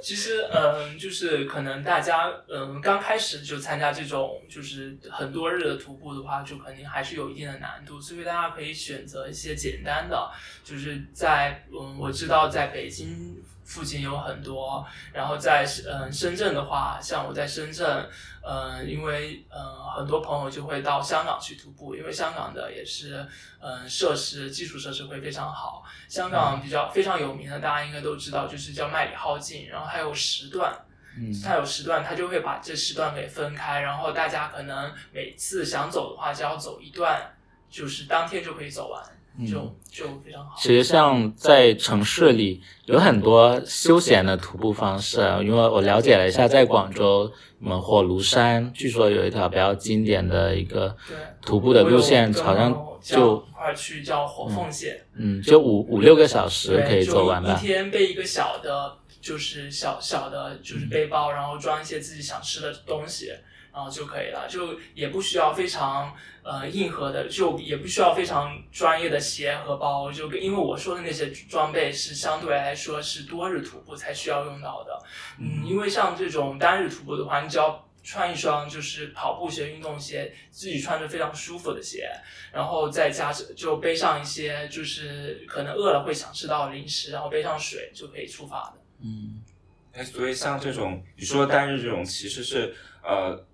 [0.06, 10.32] 其实，嗯，就是可能大家，嗯，刚开始就参加这种就是很多日的徒步的话，就肯定还是有一定的难度，所以大家可以选择一些简单的，
[10.64, 18.08] 就是在，嗯，我知道在北京附近有很多，然后在，嗯，深圳的话，像我在深圳，
[18.42, 19.60] 嗯，因为，嗯，
[19.98, 23.28] 很多朋友就会到香港去徒步，因为香港的也是，
[23.60, 25.84] 嗯，设施基础设施会非常好。
[26.08, 30.72] 香港比较非常有名的，大家应该都知道，就是叫麦理浩径，然后还有时段，
[31.18, 37.20] 嗯它有时段，它就会把这时段给分开，然后大家可能每次想走的话，只要走一段
[37.68, 40.56] 就是当天就可以走完，嗯就就非常好。
[40.58, 50.96] 其实像在城市里有很多休闲的徒步方式，啊因为我了解了一下，在广州，我们火炉山据说有一条比较经典的一个，
[51.42, 52.72] 徒步的路线，好像
[53.02, 57.58] 就一块去叫火凤线，嗯就五五六个小时，可以走完吧。
[57.60, 63.32] 天背一个小的，就是小小的，就是背包，然后装一些自己想吃的东西，
[63.76, 75.04] 然后就可以了，就也不需要非常呃硬核的，就也不需要非常专业的鞋和包，就跟因为我说的那些装备是相对来说是多日徒步才需要用到的，
[75.42, 82.10] 嗯，因为像这种单日徒步的话，你只要穿一双就是跑步鞋、运动鞋，自己穿着非常舒服的鞋，
[82.54, 88.78] 然后再加上就背上一些就是可能饿了会想吃到的零食，然后背上水就可以出发的。
[89.04, 89.44] 嗯
[89.92, 93.46] 哎，所以像这种你说单日这种，其实是呃，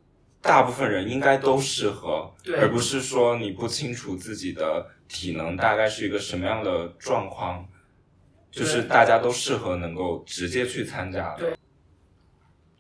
[0.42, 2.58] 大部分人应该都适合，对。
[2.58, 7.68] 而不是说你不清楚自己的体能大概是一个什么样的状况，
[8.50, 11.40] 就是大家都适合能够直接去参加的。
[11.40, 11.58] 对。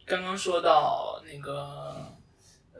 [0.05, 1.95] 刚刚说到那个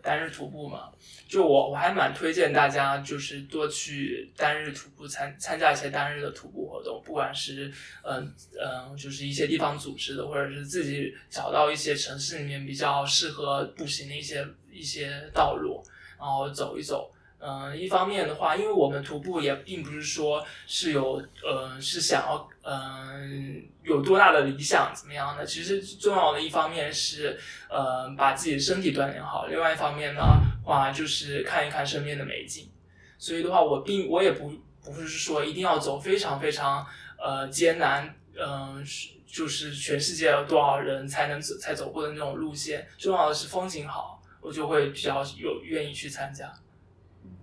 [0.02, 0.92] 单日徒步嘛，
[1.30, 7.72] 就我我还蛮推荐大家就是多去单日徒步参参加一些单日的徒步活动，不管是
[8.04, 15.84] 嗯嗯、就是一些地方组织的，或者是自己找到一些城市里面比较适合步行的一些一些道路，
[16.18, 17.12] 然后走一走。
[17.44, 25.44] 嗯，一方面的话，因为我们徒步也并不是说是有，呃，是想要，嗯、有多大的理想怎么样的。
[25.44, 27.36] 其实重要的一方面是，
[27.68, 30.22] 呃，把自己的身体锻炼好；，另外一方面呢，
[30.64, 32.70] 话就是看一看身边的美景。
[33.18, 34.54] 所以的话，我并我也不
[34.86, 36.86] 不是说一定要走非常非常
[37.18, 38.86] 呃艰难，嗯、
[39.26, 42.88] 就是全世界有多少人才能走才走过的那种路线。
[43.00, 46.52] 重要的是风景好，我就会比较有愿意去参加。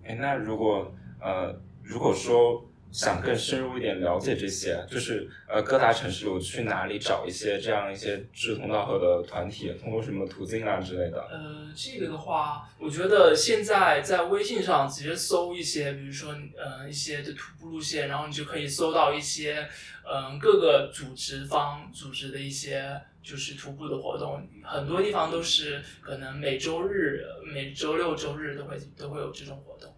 [0.04, 11.20] 哎，那如果呃，如果说想更深入一点了解这些，就是呃各大城市有去哪里找一些这样一些志同道合的团体，通过什么途径啊之类的？
[11.30, 19.68] 呃，这个的话，我觉得现在在微信上直接搜一些，比如说呃一些的徒步路线，然后你就可以搜到一些
[20.10, 22.98] 嗯、各个组织方组织的一些
[23.28, 29.94] 就是徒步的活动，很多地方都是可能每周日、每周六、周日都会都会有这种活动。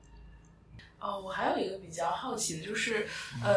[0.99, 3.07] 哦，我还有一个比较好奇的就是，
[3.45, 3.55] 呃，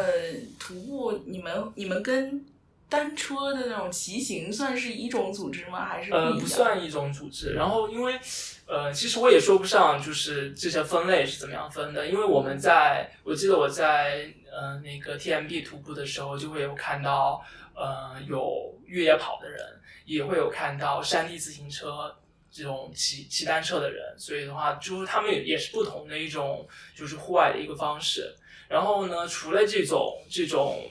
[0.60, 2.46] 徒步你们你们跟
[2.88, 5.84] 单车的那种骑行算是一种组织吗？
[5.84, 7.54] 还是呃，不算一种组织。
[7.54, 8.18] 然后，因为
[8.66, 12.06] 呃，其实我也说不上，就是这些分类是怎么样分的。
[12.06, 17.44] 因为我们在，我记得我在呃那个 TMB 徒步的时候，就会有看到
[17.74, 19.60] 呃有越野跑的人，
[20.04, 22.16] 也会有看到山地自行车。
[22.56, 26.64] 这种骑骑单车的人，所以的话，就是他们也也是不同的一种，
[26.94, 28.32] 就是户外的一个方式。
[28.68, 30.88] 然后呢，除了这种这种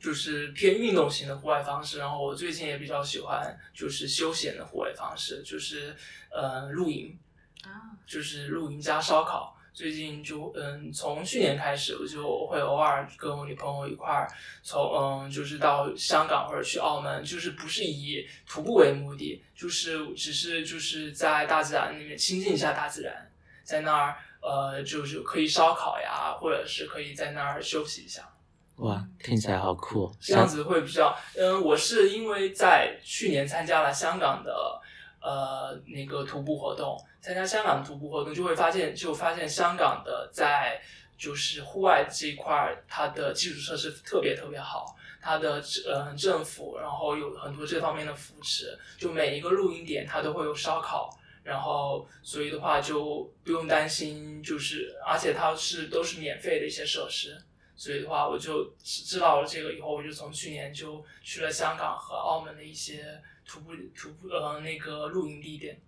[0.00, 5.94] 就是偏运动型的户外方式，然后我最近也比较喜欢就是休闲的户外方式，就是
[6.32, 7.16] 呃露营，
[7.62, 9.56] 啊，就是露营加烧烤。
[9.72, 14.28] 最近就嗯，从去年开始，我就会偶尔跟我女朋友一块儿
[14.62, 14.80] 从
[15.24, 23.30] 嗯，就是到香港或者去澳门，就是不是以徒步为目的，就是只是就是在大自然里面亲近一下大自然，
[23.64, 28.28] 在那儿呃就是可以烧烤呀，或者是可以在那儿休息一下。
[28.76, 30.06] 哇，听起来好酷！
[30.06, 34.80] 哦这样子会比较，嗯，我是因为在去年参加了香港的
[35.22, 40.80] 呃那个徒步活动，参加香港的徒步活动就会发现，就发现香港的在
[41.16, 51.08] 就是户外这一块，它的基础设施特别特别好，它的呃政府然后有很多这方面的扶持，就每一个露营点它都会有烧烤。
[51.44, 57.36] 然后，所以的话就不用担心，就是而且它是都是免费的一些设施，
[57.74, 63.20] 所以的话，我就知道了这个以后，我就从去年就去了香港和澳门的一些
[63.52, 65.78] 徒步徒步呃那个露营地点。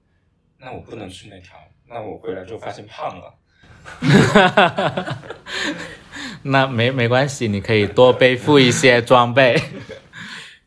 [0.59, 1.57] 那我不能去那条，
[1.87, 3.35] 那我回来之后发现胖了。
[6.43, 9.59] 那没没关系，你可以多背负一些装备。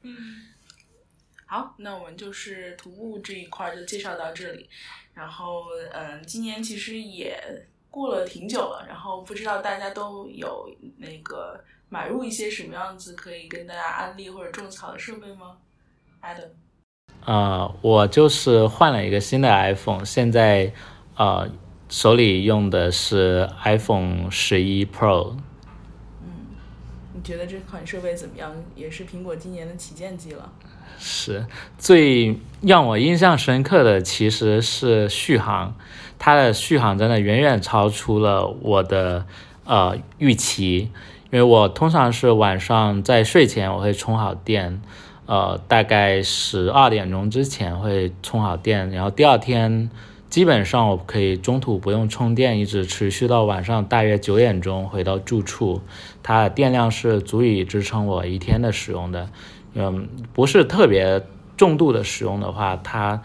[0.02, 0.48] 嗯
[1.46, 4.68] 好，那我们就是徒步这一块儿就介绍到这里。
[5.14, 7.40] 然后，嗯，今年其实也
[7.92, 10.68] 过了挺久了，然后不知道大家都有
[10.98, 15.58] 那个买入一些什么样子可以跟大家安利或者种草的设备吗
[16.22, 16.50] ？Adam，
[17.26, 20.72] 呃，我就是换了一个新的 iPhone，现在
[21.16, 21.50] 呃
[21.90, 25.34] 手里用的是 iPhone 十一 Pro。
[26.22, 26.32] 嗯
[27.14, 28.54] 你觉得这款设备怎么样？
[28.76, 30.50] 也是苹果今年的旗舰机了。
[31.00, 31.46] 是
[31.78, 35.76] 最让我印象深刻的其实是续航，
[36.18, 39.26] 它的续航真的远远超出了我的
[39.66, 40.90] 呃预期，
[41.30, 44.82] 因为我通常是晚上在睡前我会充好电，
[45.28, 49.92] 呃，大概十二点钟之前会充好电，然后第二天
[50.30, 55.82] 基本上我可以中途不用充电，一直持续到晚上大约九点钟回到住处，
[56.24, 59.30] 它的电量是足以支撑我一天的使用的。
[59.74, 61.22] 嗯，不是特别
[61.56, 63.22] 重度的使用的话，它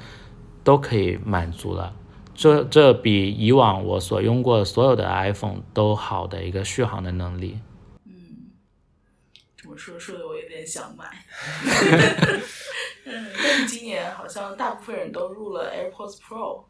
[0.64, 1.94] 都可以满足了。
[2.34, 7.58] 这这比以往我所用过所有的 iPhone 都好的一个续航的能力。
[9.56, 10.24] 这么说说的
[10.66, 11.24] 想买。
[13.04, 16.64] 嗯，但是今年好像大部分人都入了 AirPods Pro。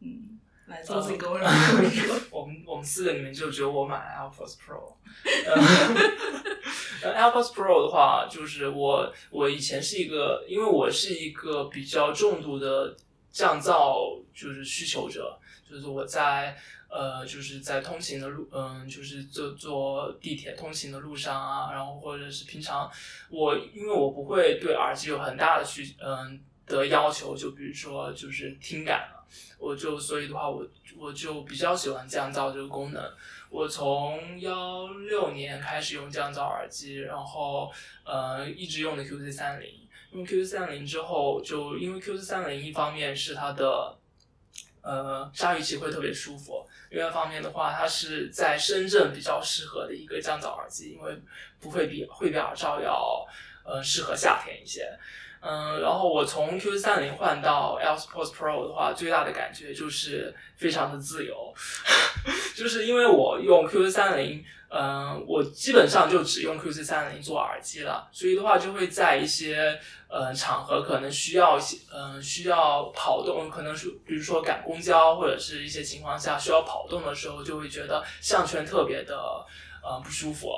[0.00, 2.44] 嗯，来，做这个我。
[2.44, 4.94] 们我们四个里面就只有我买 AirPods Pro。
[7.04, 12.96] 呃 AirPods Pro 的话，就是我我以前是一个，因为我是一个比较重度的
[13.30, 16.56] 降噪就是需求者，就是我在
[16.92, 22.90] 呃就是在通勤的路，嗯，就是坐坐地铁通勤的路上啊，然后或者是平常
[23.30, 29.24] 我因为我不会对耳机有很大的需嗯的要求，就比如说就是听感了。
[29.58, 30.66] 我就所以的话，我
[30.96, 33.02] 我就比较喜欢降噪这个功能。
[33.48, 37.72] 我从幺六年开始用降噪耳机，然后
[38.04, 39.68] 呃一直用的 QC 三零。
[40.12, 43.96] 用 QC 三零之后，就因为 QC 三零一方面是它的
[44.82, 51.16] 呃鲨鱼鳍会特别舒服，音乐方面的话，它是在深圳比较适合的一个降噪耳机，因为
[51.58, 53.26] 不会比会比耳罩要
[53.64, 54.86] 呃适合夏天一些。
[55.40, 61.52] 嗯，然后我从 Q 三零换到 AirPods Pro 的话，最大的感觉就是非常的自由，
[62.54, 64.44] 就是因为我用 Q 三零，
[64.74, 79.14] 嗯，我基本上就只用 Q C 三零做耳机了，所以的话就会在一些呃场合可能需要些，嗯、需要跑动，可能是比如说赶公交或者是一些情况下需要跑动的时候，就会觉得项圈特别的
[79.82, 80.50] 呃不舒服。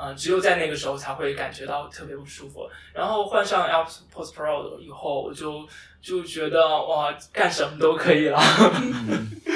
[0.00, 2.70] 嗯，只有在那个时候才会感觉到特别不舒服。
[2.94, 5.66] 然后换上 AirPods Pro 以后，我就
[6.00, 8.38] 就觉得哇，干什么都可以了。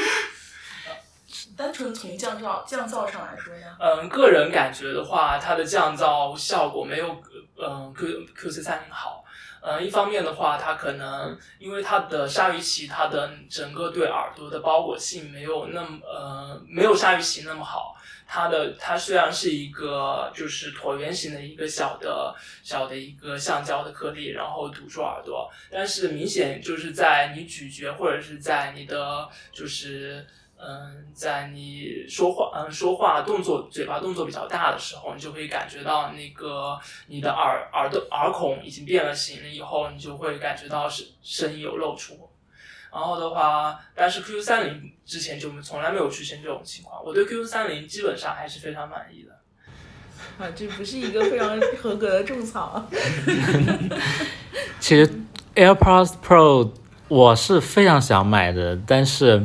[1.56, 7.16] 单纯从降噪降噪上来说呢，嗯，个人感觉的话，它的降噪效果没有
[7.56, 9.24] 嗯 Q Q C 三零好。
[9.64, 17.96] 嗯，一方面的话，它可能因为它的鲨鱼鳍，它的整个对耳朵的包裹性没有那么呃没有鲨鱼鳍那么好。
[18.26, 22.34] 它的它虽然是一个就是椭圆形的一个小的
[22.64, 30.26] 小的一个橡胶的颗粒，然后堵住耳朵，但是明显就是在你咀嚼或者是在你的就是
[30.64, 42.14] 嗯，在你说话嗯说话动作嘴巴动作比较大的时候，你就会感觉到那个你的耳耳朵耳孔已经变了形了，以后你就会感觉到是声音有露出。
[42.92, 49.32] 然后的话，但是 QQ 三零之前就从来没有出现这种情况，我对 QQ 三零基本上还是非常满意的。
[50.38, 52.86] 啊，这不是一个非常合格的种草。
[54.78, 55.10] 其实
[55.54, 56.70] AirPods Pro
[57.08, 59.44] 我是非常想买的，但是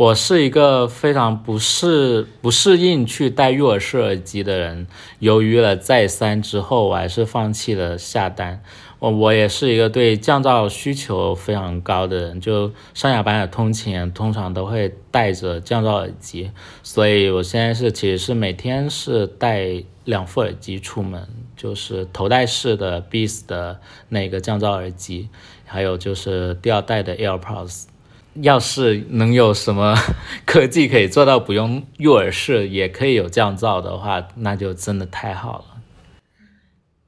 [0.00, 4.86] 我是一个非常不适不适应去戴入耳式耳机的人，
[5.18, 8.62] 犹豫了再三之后，我还是放弃了下单。
[8.98, 16.50] 我我也是一个对降噪需求非常高的人，就上下班的通勤通常都会戴着降噪耳机，
[16.82, 21.28] 所以我现在是其实是每天是戴两副耳机出门，
[21.58, 23.78] 就是头戴式的 Beats 的
[24.08, 25.28] 那个降噪耳机，
[25.66, 27.89] 还有就是第二代的 AirPods。
[28.34, 29.94] 要是能有什么
[30.46, 35.82] 科技可以做到不用入耳式也可以有降噪的话，那就真的太好了。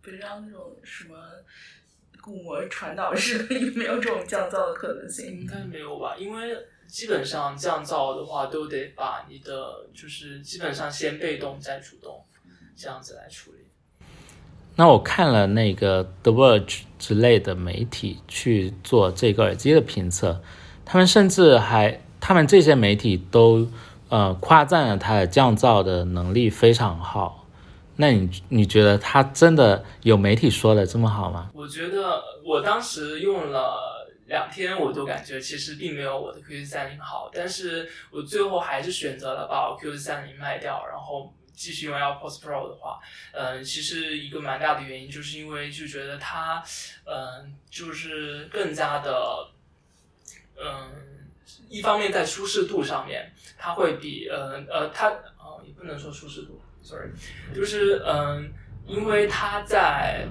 [0.01, 1.15] 不知道那种什么
[2.21, 5.47] 鼓膜传导式的有没有这种降噪的可能性应？
[5.47, 6.17] 该没有吧？
[6.19, 6.57] 因为
[6.89, 12.25] 基本上降噪的话，都得把你的就是基本上先被动再主动，
[12.77, 13.59] 这样子来处理。
[14.75, 20.43] 那我看了那个 The Verge 之类的媒体去做这个耳机的评测，
[20.93, 23.67] 他们甚至还，他们这些媒体都
[24.11, 27.49] 呃夸赞了它的降噪的能力非常好。
[27.97, 31.51] 那你你觉得它真的有媒体说的这么好吗？
[31.55, 42.99] 我觉得我当时用了两天，我都感觉其实并没有我的 QC 三零好，但是我最后还是选择了把我 QC 三零卖掉，然后继续用 AirPods Pro 的话，
[43.33, 46.63] 嗯、其实一个蛮大的原因就是因为就觉得它，
[47.07, 49.49] 嗯、就是更加的，
[50.63, 50.91] 嗯、
[51.69, 55.09] 一方面在舒适度上面，它会比呃呃它
[55.39, 57.11] 哦也不能说舒适度，sorry，
[57.55, 58.53] 就是嗯、
[58.87, 60.27] 因为它在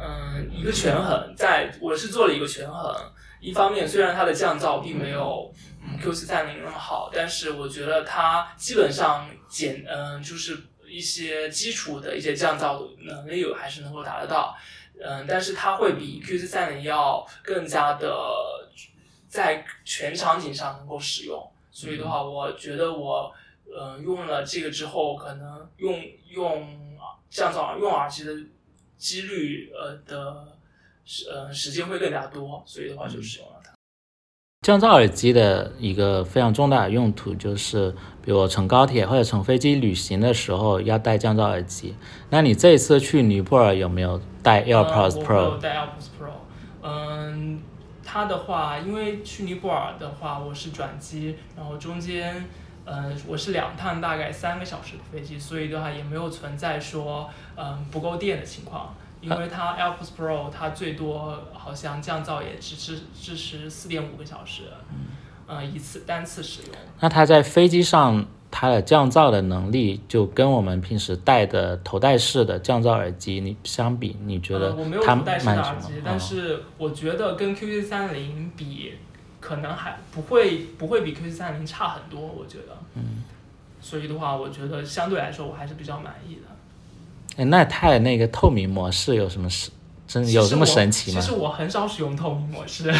[0.00, 2.94] 嗯一个权衡，在我是做了一个权衡，
[3.40, 10.58] 一方面虽然它的降噪并没有嗯 Q 四三零那么好，但是我觉得它基本上减嗯、就是
[10.88, 14.56] 一些基础的一些降噪能力还是能够达得到。
[14.98, 18.16] 嗯，但是它会比 Q 四三零要更加的
[19.36, 23.30] 在全场景上能够使用，所以的话，我觉得我
[23.66, 25.94] 呃用了这个之后，可能用
[26.30, 26.66] 用
[27.28, 28.32] 降噪耳用耳机的
[28.96, 30.56] 几率呃的
[31.04, 33.72] 时呃时间会更加多，所以的话就使用了它。
[34.66, 37.90] 降噪耳机的一个非常重大的用途就是，
[38.24, 41.94] 比如我乘高铁或者乘飞机旅行的时候要戴降噪耳机。
[42.30, 45.60] 那你这一次去尼泊尔有没有戴 AirPods 嗯、我没有 Pro？
[45.60, 46.30] 带 AirPods Pro。
[46.82, 47.60] 嗯，
[48.16, 52.48] 它的话，因为去尼泊尔的话，我是转机，然后中间，
[52.86, 58.94] 嗯，我是两趟大概三个小时的飞机，所以的话也没有存在说，嗯，不够电的情况。
[59.20, 64.62] 因为它 AirPods Pro 它最多好像降噪也只支支持四点五个小时，
[65.46, 66.70] 嗯，一次单次使用。
[67.00, 75.92] 那它在飞机上它的降噪的能力，就跟我们平时戴的头戴式的降噪耳机你相比，你觉得它头戴式慢什么的耳机，？
[76.04, 78.94] 但哦是我觉得跟 QQ 三零比，
[79.40, 82.76] 可能还不会不会比 QQ 三零差很多，我觉得。
[82.94, 83.22] 嗯。
[83.80, 86.42] 所以的话，我觉得相对来说我还是比较满意的。
[87.36, 89.70] 哎，那它的那个透明模式有什么神？
[90.08, 91.26] 真有这么神奇吗其？
[91.26, 92.92] 实我很少使用透明模式。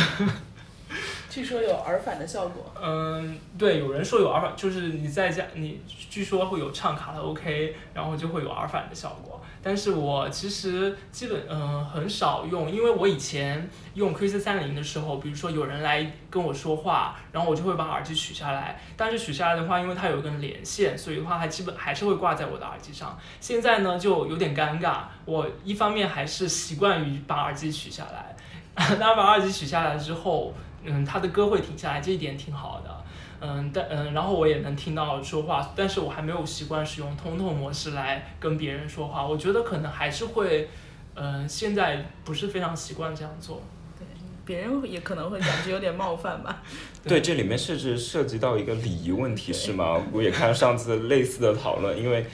[1.37, 2.64] 据说有耳返的效果。
[2.82, 9.39] 嗯，对，有人说有耳返，就是你在家，你据说会有唱卡拉 OK，然后就会有耳返的效果。
[9.62, 18.80] 但是我其实基本嗯、很少用，因为我以前用 Q 四三零的时候，比如说有人来跟我说话，然后我就会把耳机取下来。
[18.97, 23.14] 但是取下来的话，因为它有一根连线，所以的话还基本还是会挂在我的耳机上。
[23.43, 28.34] 现在呢就有点尴尬，我一方面还是习惯于把耳机取下来，
[28.99, 30.55] 当然把耳机取下来之后。
[30.87, 33.05] 嗯，他的歌会停下来，这一点挺好的。
[33.39, 39.26] 嗯，但嗯，然后我也能听到说话，但是我还没有习惯使用通透模式来跟别人说话。
[39.26, 40.70] 我觉得可能还是会，
[41.14, 43.61] 嗯，现在不是非常习惯这样做。
[43.99, 44.07] 对
[44.47, 46.62] 别人也可能会感觉有点冒犯吧。
[47.05, 50.01] 对，这里面甚至涉及到一个礼仪问题，是吗？
[50.12, 52.24] 我也看上次类似的讨论，因为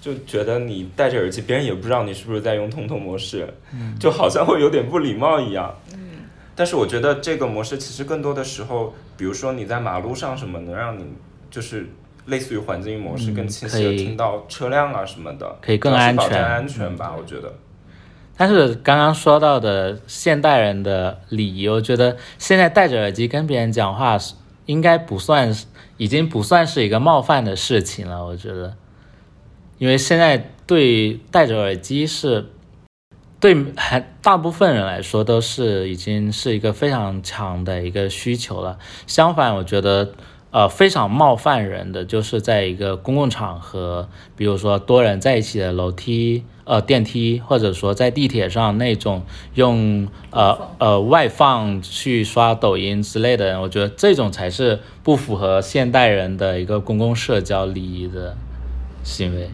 [0.00, 3.50] 就觉得你戴着耳机，别人也不知道你是不是在用通透模式，
[3.98, 5.74] 就好像会有点不礼貌一样。
[6.60, 11.06] 但是我觉得这个模式其实更多的时候，比如说你在马路上什么，能让你
[11.50, 11.88] 就是
[12.26, 17.50] 类似于环境音模式，嗯更清晰的可以听到车辆啊什么的，可以更安全嗯保证安全吧，我觉得。
[18.36, 24.34] 但是刚刚说到的现代人的礼仪，我觉得现在戴着耳机跟别人讲话是
[24.66, 25.64] 应该不算是，
[25.96, 28.22] 已经不算是一个冒犯的事情了。
[28.22, 28.76] 我觉得，
[29.78, 32.50] 因为现在对戴着耳机是，
[33.40, 38.78] 对还大部分人来说都是已经是一个非常强的一个需求了。
[39.06, 40.12] 相反，我觉得。
[40.52, 49.22] 呃，非常冒犯人的，就是在一个公共场合，比如说多人在一起的楼梯、呃电梯，或者说在地铁上那种
[49.54, 58.36] 用呃呃外放去刷抖音之类的人，我觉得这种才是不符合现代人的一个公共社交礼仪的
[59.04, 59.50] 行为。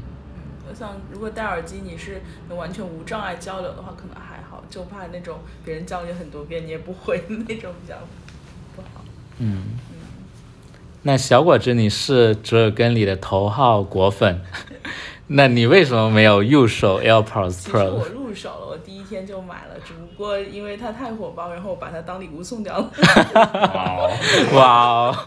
[1.17, 7.97] 如果戴耳机你是能完全无障碍交流的话，可能还好，就怕那种别人教你很多遍你也不会的那种比较
[8.77, 9.03] 不好。
[9.39, 9.63] 嗯，
[11.05, 14.43] 那小果子，你是折耳根里的头号果粉，
[15.29, 18.13] 那你为什么没有入手 AirPods 其实我 Pro？
[18.13, 22.91] 入手了，我第一天就买了，只不过因为它太火爆，然后我把它当礼物送掉了。
[24.53, 25.17] 哇哦，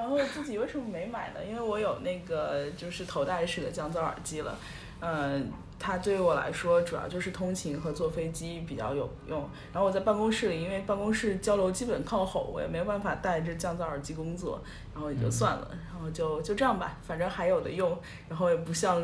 [0.00, 1.40] 然后自己为什么没买呢？
[1.46, 4.56] 因为我有那个就是头戴式的降噪耳机了，
[5.00, 9.46] 嗯、它对于我来说主要就是通勤和坐飞机比较有用。
[9.74, 14.58] 然后我在办公室里，因为办公室交流基本靠吼，我也没有办法戴着降噪耳机工作，
[14.94, 17.94] 然后也就算了，然后就就这样吧，反正还有的用，
[18.26, 19.02] 然后也不像。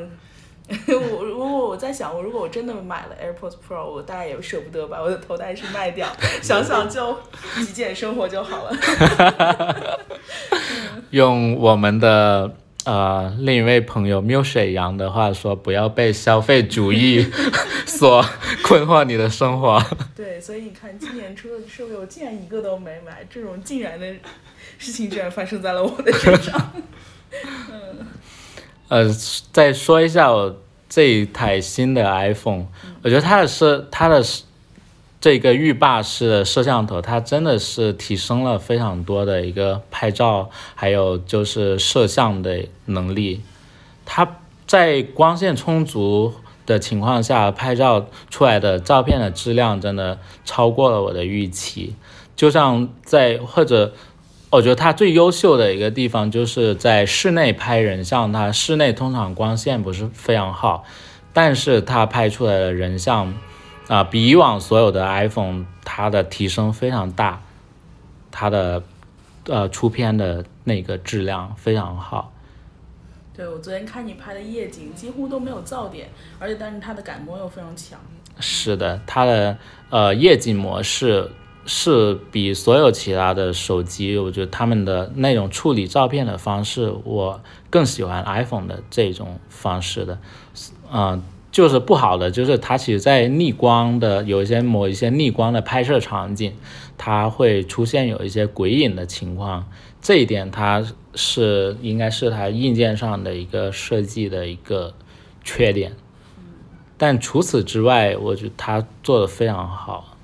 [0.89, 6.09] 我如果我在想，我如果我真的买了 AirPods Pro，我大概也舍不得把我的头戴式卖掉，
[6.43, 7.17] 想想就
[7.59, 10.01] 极简生活就好了。
[11.11, 12.53] 用我们的
[12.85, 17.25] 呃另一位朋友缪水阳的话说，不要被消费主义
[17.87, 18.25] 所
[18.65, 19.81] 困惑你的生活。
[20.17, 24.13] 对，所以你看，今年出的设备我竟然一个都没买，这种竟然的
[24.79, 26.73] 事情居然发生在了我的身上。
[28.89, 29.09] 呃，
[29.53, 30.57] 再说一下我
[30.89, 32.67] 这一台新的 iPhone，
[33.03, 34.25] 我觉得它的摄它的
[35.21, 43.43] 这个浴霸式的摄像头，它真的是提升了非常多的一个拍照，还有就是摄像的能力。
[44.05, 46.35] 它在光线充足
[46.65, 51.97] 的情况下，拍照出来的照片的质量真的超过了我的预期。
[52.37, 53.95] 就像在或者，
[54.57, 60.85] 我觉得它最优秀的一个地方就是在室内拍人像，它室内通常光线不是非常好，
[61.35, 63.35] 但是它拍出来的人像
[63.89, 67.43] 啊、比以往所有的 iPhone 它的提升非常大，
[68.31, 68.83] 它的
[69.45, 72.33] 呃出片的那个质量非常好。
[73.35, 77.99] 对我昨天看你拍的夜景，几乎都没有噪点，而且但是它的感光又非常强。
[78.41, 79.59] 是的，它的
[79.91, 81.31] 呃夜景模式
[81.67, 90.19] 是比所有其他的手机，我觉得他们的那种处理照片的方式，我更喜欢 iPhone 的这种方式的。
[90.93, 96.55] 嗯、就是不好的，就是它其实在逆光的有一些某一些逆光的拍摄场景，
[96.97, 99.67] 它会出现有一些鬼影的情况。
[100.01, 104.95] 这一点它是应该是它硬件上的一个设计的一个
[105.43, 105.93] 缺点。
[106.97, 110.16] 但除此之外，我觉得他做的非常好。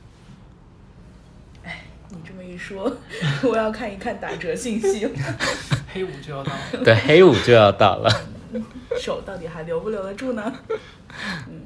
[2.23, 2.85] 你这么一说，
[3.43, 5.07] 我要看一看打折信息，
[5.93, 6.61] 黑五就要到了。
[6.85, 8.11] 对，黑五就要到了。
[8.99, 10.53] 手到底还留不留得住呢？
[11.49, 11.63] 嗯，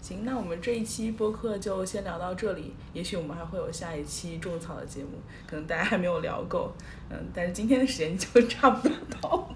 [0.00, 6.72] 行，那我们这一期播客就先聊到这里，也许我们还会有下一期种草的节目，可能大家还没有聊够，
[7.10, 9.48] 嗯，但是今天的时间就差不多到了。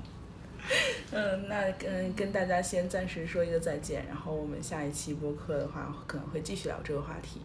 [1.12, 7.40] 嗯，那跟跟大家先暂时说一个再见，然后我们下一期播客的话，可能会继续聊这个话题。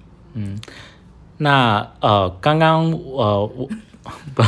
[1.38, 3.70] 那呃，刚刚呃我
[4.34, 4.44] 不，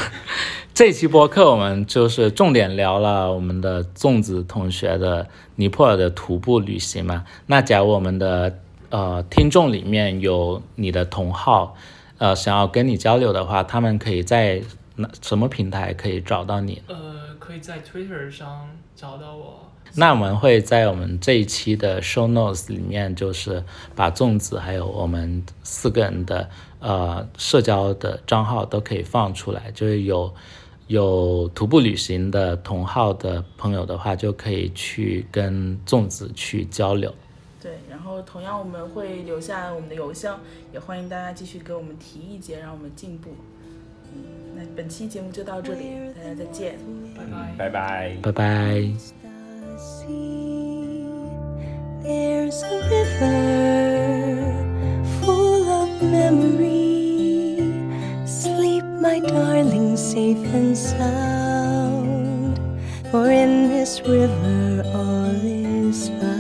[0.74, 7.26] 这期播客我们就是重点聊了我们的粽子同学的尼泊尔的徒步旅行嘛。
[7.48, 8.60] 那假如我们的
[8.90, 11.76] 呃听众里面有你的同好，
[12.20, 14.62] 呃想要跟你交流的话，他们可以在
[14.96, 16.82] 那什么平台可以找到你？
[16.88, 19.64] 呃，可以在 Twitter 上找到我。
[19.96, 23.64] 那我们会在我们这一期的 show notes 里面，就是
[23.96, 26.48] 把粽子还有我们四个人的
[26.80, 30.34] 呃社交的账号都可以放出来，就是有
[30.88, 37.14] 有徒步旅行的同号的朋友的话，就可以去跟粽子去交流。
[37.62, 40.40] 对，然后同样我们会留下我们的邮箱，
[40.72, 43.32] 也欢迎大家继续给我们提意见，让我们进步。
[44.14, 44.24] 嗯，
[44.56, 45.84] 那本期节目就到这里，
[46.16, 46.78] 大家再见。
[47.18, 47.56] 拜拜。
[47.58, 48.16] 拜拜。
[48.22, 48.90] 拜拜。
[52.04, 54.67] There's a river full of
[56.12, 57.58] memory.
[58.26, 62.60] Sleep, my darling, safe and sound.
[63.12, 66.38] For in this river all is found.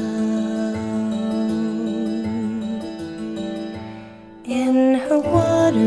[4.45, 5.86] In her waters,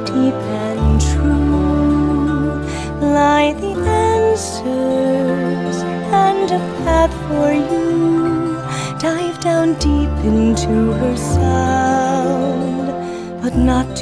[0.00, 2.62] deep and true,
[3.00, 3.74] lie the
[4.10, 5.76] answers
[6.26, 7.82] and a path for you.
[8.98, 11.16] Dive down deep into her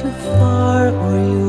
[0.01, 1.40] too far or you'll